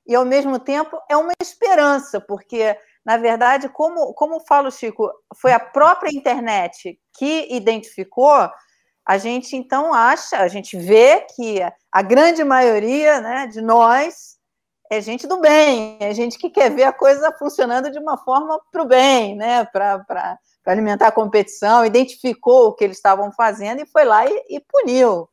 [0.06, 5.08] e, ao mesmo tempo, é uma esperança, porque na verdade, como, como fala o Chico,
[5.36, 8.50] foi a própria internet que identificou,
[9.06, 11.60] a gente então acha, a gente vê que
[11.92, 14.36] a grande maioria né, de nós
[14.90, 18.60] é gente do bem, é gente que quer ver a coisa funcionando de uma forma
[18.70, 23.86] para o bem, né, para alimentar a competição, identificou o que eles estavam fazendo e
[23.86, 25.28] foi lá e, e puniu.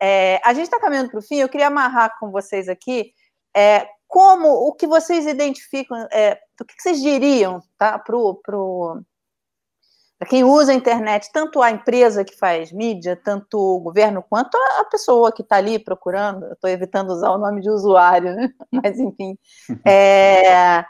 [0.00, 3.12] É, a gente está caminhando para o fim, eu queria amarrar com vocês aqui
[3.56, 9.02] é, como o que vocês identificam, é, o que vocês diriam tá, para pro,
[10.24, 14.84] quem usa a internet, tanto a empresa que faz mídia, tanto o governo, quanto a
[14.84, 18.50] pessoa que está ali procurando, estou evitando usar o nome de usuário, né?
[18.70, 19.38] mas enfim.
[19.86, 20.84] É,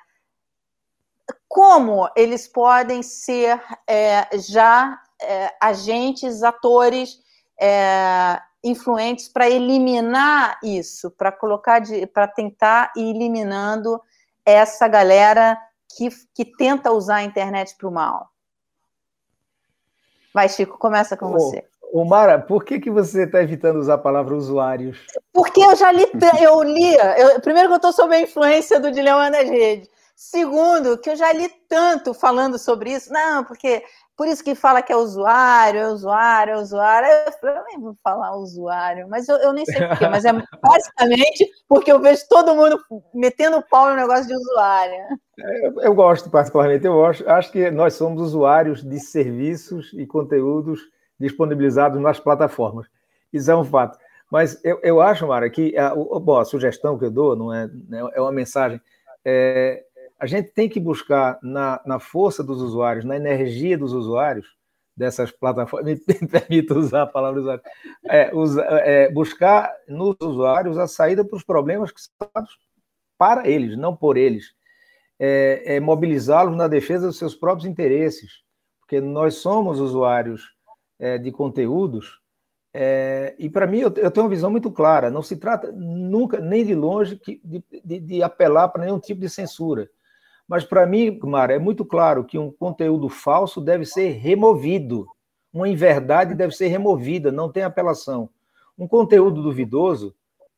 [1.48, 7.18] como eles podem ser é, já é, agentes, atores
[7.60, 11.82] é, influentes para eliminar isso, para colocar,
[12.12, 14.00] para tentar ir eliminando
[14.44, 15.56] essa galera
[15.96, 18.33] que, que tenta usar a internet para o mal.
[20.34, 21.64] Vai, Chico, começa com você.
[21.92, 24.98] Ô, Mara, por que, que você está evitando usar a palavra usuários?
[25.32, 26.04] Porque eu já li,
[26.42, 27.16] eu lia.
[27.16, 29.88] Eu, primeiro que eu estou sob a influência do Dilema das Redes.
[30.16, 33.12] Segundo, que eu já li tanto falando sobre isso.
[33.12, 33.84] Não, porque
[34.16, 37.08] por isso que fala que é usuário, é usuário, é usuário.
[37.42, 41.90] Eu, nem vou falar usuário, mas eu, eu nem sei porquê, mas é basicamente porque
[41.90, 42.78] eu vejo todo mundo
[43.12, 44.94] metendo o pau no negócio de usuário.
[45.36, 50.80] Eu, eu gosto particularmente, eu acho, acho que nós somos usuários de serviços e conteúdos
[51.18, 52.86] disponibilizados nas plataformas.
[53.32, 53.98] Isso é um fato.
[54.30, 57.68] Mas eu, eu acho, Mara, que a, bom, a sugestão que eu dou não é,
[57.88, 58.80] né, é uma mensagem.
[59.24, 59.82] É,
[60.24, 64.56] a gente tem que buscar na, na força dos usuários, na energia dos usuários,
[64.96, 67.62] dessas plataformas, me permita usar a palavra usuário,
[68.08, 68.30] é,
[68.84, 72.30] é, buscar nos usuários a saída para os problemas que são
[73.18, 74.54] para eles, não por eles.
[75.20, 78.42] É, é mobilizá-los na defesa dos seus próprios interesses,
[78.80, 80.54] porque nós somos usuários
[80.98, 82.18] é, de conteúdos,
[82.72, 86.40] é, e para mim eu, eu, tenho uma visão muito clara, não se trata nunca,
[86.40, 89.90] nem de longe, de, de, de apelar para nenhum tipo de censura.
[90.48, 95.06] Mas para mim, Mara, é muito claro que um conteúdo falso deve ser removido.
[95.52, 98.28] Uma inverdade deve ser removida, não tem apelação.
[98.78, 100.14] Um conteúdo duvidoso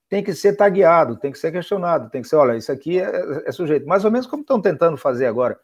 [0.09, 3.45] tem que ser tagueado, tem que ser questionado, tem que ser, olha, isso aqui é,
[3.47, 3.87] é sujeito.
[3.87, 5.59] Mais ou menos como estão tentando fazer agora.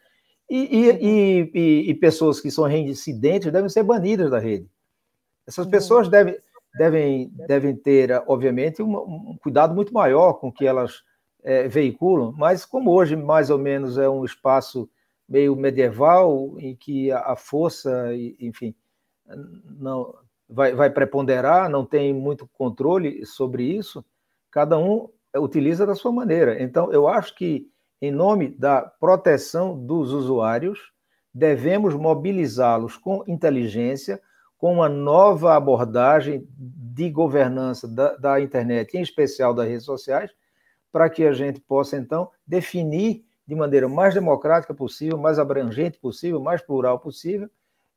[0.51, 4.69] E, e, e, e, pessoas que são reincidentes devem ser banidas da rede.
[5.47, 6.37] Essas pessoas devem,
[6.77, 11.03] devem, devem ter, obviamente, um, um cuidado muito maior com que elas
[11.43, 14.89] é, veiculam, mas como hoje mais ou menos é um espaço
[15.29, 18.75] meio medieval, em que a, força, enfim,
[19.79, 20.15] não
[20.49, 24.05] vai, vai preponderar, não tem muito controle sobre isso,
[24.51, 26.63] cada um utiliza da sua maneira.
[26.63, 27.71] Então, eu acho que,
[28.01, 30.93] em nome da proteção dos usuários,
[31.33, 34.21] devemos mobilizá-los com inteligência,
[34.59, 40.31] com uma nova abordagem de governança da, da internet, em especial das redes sociais,
[40.93, 46.41] para que a gente possa, então, definir de maneira mais democrática possível, mais abrangente possível,
[46.41, 47.51] mais plural possível,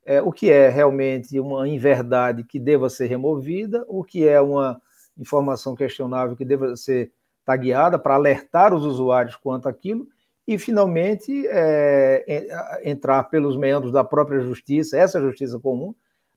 [0.06, 4.82] é, o que é realmente uma inverdade que deva ser removida, o que é uma
[5.18, 7.12] informação questionável que deva ser
[7.44, 10.08] tagueada para alertar os usuários quanto àquilo,
[10.48, 15.94] e, finalmente, é, entrar pelos membros da própria justiça, essa justiça comum,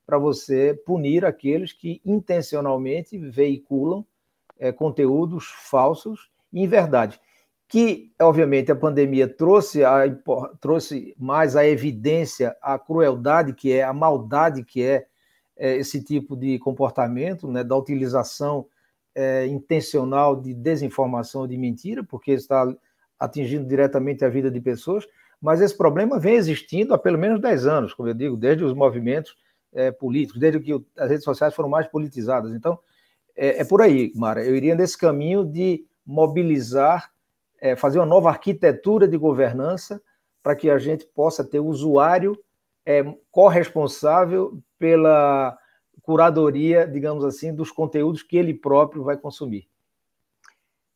[0.06, 4.06] para você punir aqueles que intencionalmente veiculam
[4.58, 7.20] é, conteúdos falsos e inverdade.
[7.68, 10.04] Que, obviamente, a pandemia trouxe, a,
[10.60, 15.06] trouxe mais a evidência, a crueldade que é, a maldade que é,
[15.56, 18.66] é esse tipo de comportamento, né, da utilização
[19.14, 22.66] é, intencional de desinformação, de mentira, porque está
[23.18, 25.06] atingindo diretamente a vida de pessoas,
[25.40, 28.72] mas esse problema vem existindo há pelo menos 10 anos, como eu digo, desde os
[28.72, 29.36] movimentos
[29.72, 32.54] é, políticos, desde que as redes sociais foram mais politizadas.
[32.54, 32.78] Então,
[33.36, 34.44] é, é, por aí, Mara.
[34.44, 37.12] Eu iria nesse caminho de mobilizar,
[37.60, 40.00] é, fazer uma nova arquitetura de governança
[40.42, 42.42] para que a gente possa ter o usuário
[42.86, 45.58] é, corresponsável pela
[46.00, 49.68] curadoria, digamos assim, dos conteúdos que ele próprio vai consumir.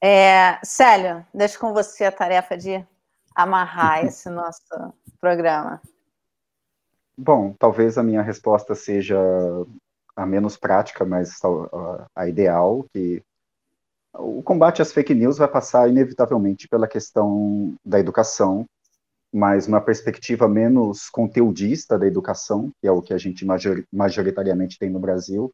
[0.01, 2.83] É, Célio, deixo com você a tarefa de
[3.35, 5.83] amarrar esse nosso programa.
[7.17, 9.21] Bom, talvez a minha resposta seja
[10.17, 11.39] a menos prática, mas
[12.17, 13.23] a ideal, que
[14.15, 18.67] o combate às fake news vai passar inevitavelmente pela questão da educação,
[19.33, 23.47] mas uma perspectiva menos conteudista da educação, que é o que a gente
[23.91, 25.51] majoritariamente tem no Brasil,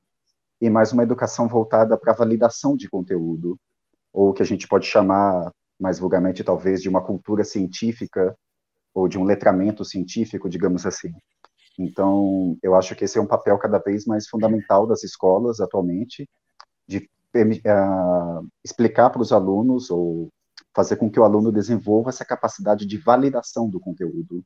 [0.60, 3.56] e mais uma educação voltada para a validação de conteúdo,
[4.12, 8.36] ou que a gente pode chamar, mais vulgarmente, talvez, de uma cultura científica
[8.92, 11.12] ou de um letramento científico, digamos assim.
[11.78, 16.28] Então, eu acho que esse é um papel cada vez mais fundamental das escolas atualmente,
[16.88, 17.08] de
[17.42, 20.28] uh, explicar para os alunos ou
[20.74, 24.44] fazer com que o aluno desenvolva essa capacidade de validação do conteúdo.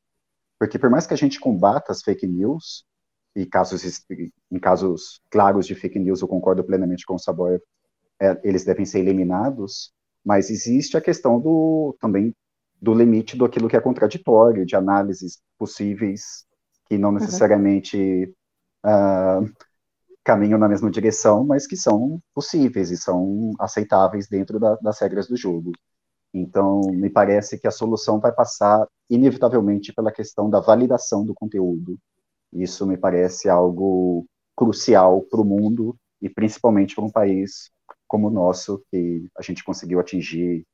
[0.58, 2.84] Porque por mais que a gente combata as fake news,
[3.34, 4.04] e casos,
[4.50, 7.60] em casos claros de fake news, eu concordo plenamente com o Saboia,
[8.20, 9.92] é, eles devem ser eliminados,
[10.24, 12.34] mas existe a questão do também
[12.80, 16.44] do limite do aquilo que é contraditório, de análises possíveis
[16.86, 17.14] que não uhum.
[17.14, 18.34] necessariamente
[18.84, 19.44] uhum.
[19.44, 19.52] uh,
[20.24, 25.26] caminham na mesma direção, mas que são possíveis e são aceitáveis dentro da, das regras
[25.26, 25.72] do jogo.
[26.32, 31.98] Então, me parece que a solução vai passar inevitavelmente pela questão da validação do conteúdo.
[32.52, 34.24] Isso me parece algo
[34.56, 37.70] crucial para o mundo e principalmente para um país
[38.06, 40.64] como o nosso, que a gente conseguiu atingir,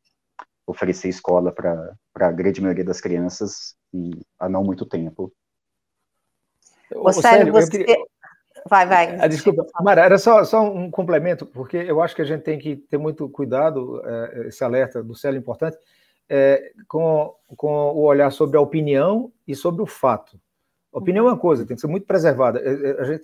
[0.67, 5.33] oferecer escola para a grande maioria das crianças em, há não muito tempo.
[6.95, 7.71] Ô, Célio, você...
[7.71, 7.97] Queria...
[8.69, 9.19] Vai, vai.
[9.21, 12.59] Ah, desculpa, Mara, era só, só um complemento, porque eu acho que a gente tem
[12.59, 15.77] que ter muito cuidado, é, esse alerta do Célio é importante,
[16.29, 20.39] é, com, com o olhar sobre a opinião e sobre o fato.
[20.93, 22.61] A opinião é uma coisa, tem que ser muito preservada.
[22.99, 23.23] A gente,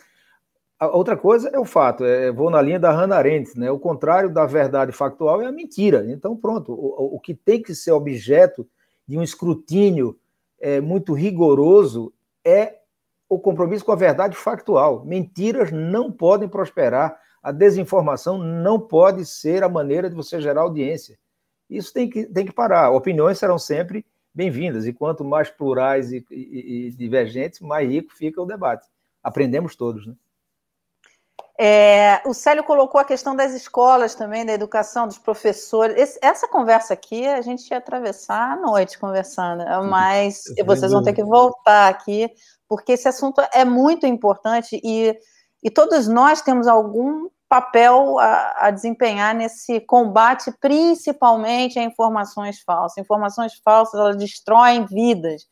[0.78, 3.70] a outra coisa é o fato, é, vou na linha da Hannah Arendt, né?
[3.70, 6.04] o contrário da verdade factual é a mentira.
[6.08, 8.66] Então, pronto, o, o que tem que ser objeto
[9.06, 10.18] de um escrutínio
[10.60, 12.12] é, muito rigoroso
[12.44, 12.78] é
[13.28, 15.04] o compromisso com a verdade factual.
[15.04, 21.18] Mentiras não podem prosperar, a desinformação não pode ser a maneira de você gerar audiência.
[21.68, 22.90] Isso tem que, tem que parar.
[22.90, 24.04] Opiniões serão sempre
[24.34, 28.86] bem-vindas, e quanto mais plurais e, e, e divergentes, mais rico fica o debate.
[29.22, 30.14] Aprendemos todos, né?
[31.56, 35.96] É, o Célio colocou a questão das escolas também, da educação, dos professores.
[35.96, 39.88] Esse, essa conversa aqui a gente ia atravessar a noite conversando, uhum.
[39.88, 42.28] mas vocês vão ter que voltar aqui,
[42.68, 45.16] porque esse assunto é muito importante e,
[45.62, 52.98] e todos nós temos algum papel a, a desempenhar nesse combate, principalmente a informações falsas.
[52.98, 55.42] Informações falsas elas destroem vidas,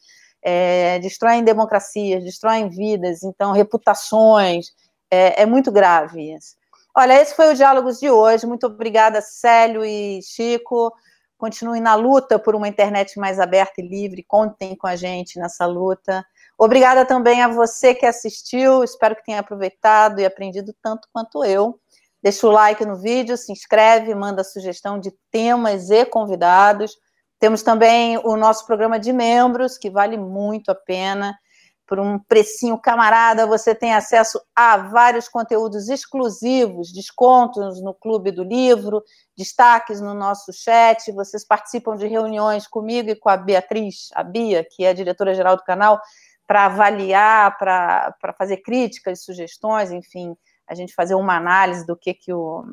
[0.43, 4.67] é, destroem democracias, destroem vidas, então reputações
[5.11, 6.57] é, é muito grave isso.
[6.95, 8.47] Olha, esse foi o Diálogos de hoje.
[8.47, 10.93] Muito obrigada, Célio e Chico.
[11.39, 14.23] Continuem na luta por uma internet mais aberta e livre.
[14.23, 16.25] Contem com a gente nessa luta.
[16.65, 18.85] Obrigada também a você que assistiu.
[18.85, 21.77] Espero que tenha aproveitado e aprendido tanto quanto eu.
[22.23, 26.97] Deixa o like no vídeo, se inscreve, manda sugestão de temas e convidados.
[27.41, 31.37] Temos também o nosso programa de membros, que vale muito a pena.
[31.85, 38.45] Por um precinho camarada, você tem acesso a vários conteúdos exclusivos, descontos no Clube do
[38.45, 39.03] Livro,
[39.37, 41.11] destaques no nosso chat.
[41.11, 45.65] Vocês participam de reuniões comigo e com a Beatriz, a Bia, que é diretora-geral do
[45.65, 46.01] canal,
[46.47, 50.37] para avaliar, para fazer críticas, sugestões, enfim,
[50.69, 52.65] a gente fazer uma análise do que, que o,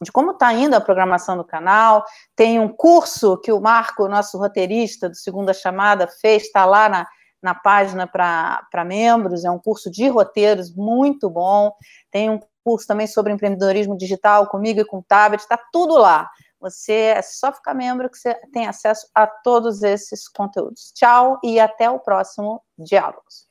[0.00, 2.04] de como está indo a programação do canal.
[2.36, 7.06] Tem um curso que o Marco, nosso roteirista do Segunda Chamada, fez, está lá na,
[7.42, 11.72] na página para membros, é um curso de roteiros muito bom.
[12.10, 16.28] Tem um curso também sobre empreendedorismo digital comigo e com o Tabet, está tudo lá.
[16.60, 20.92] Você é só ficar membro que você tem acesso a todos esses conteúdos.
[20.94, 23.47] Tchau e até o próximo Diálogos.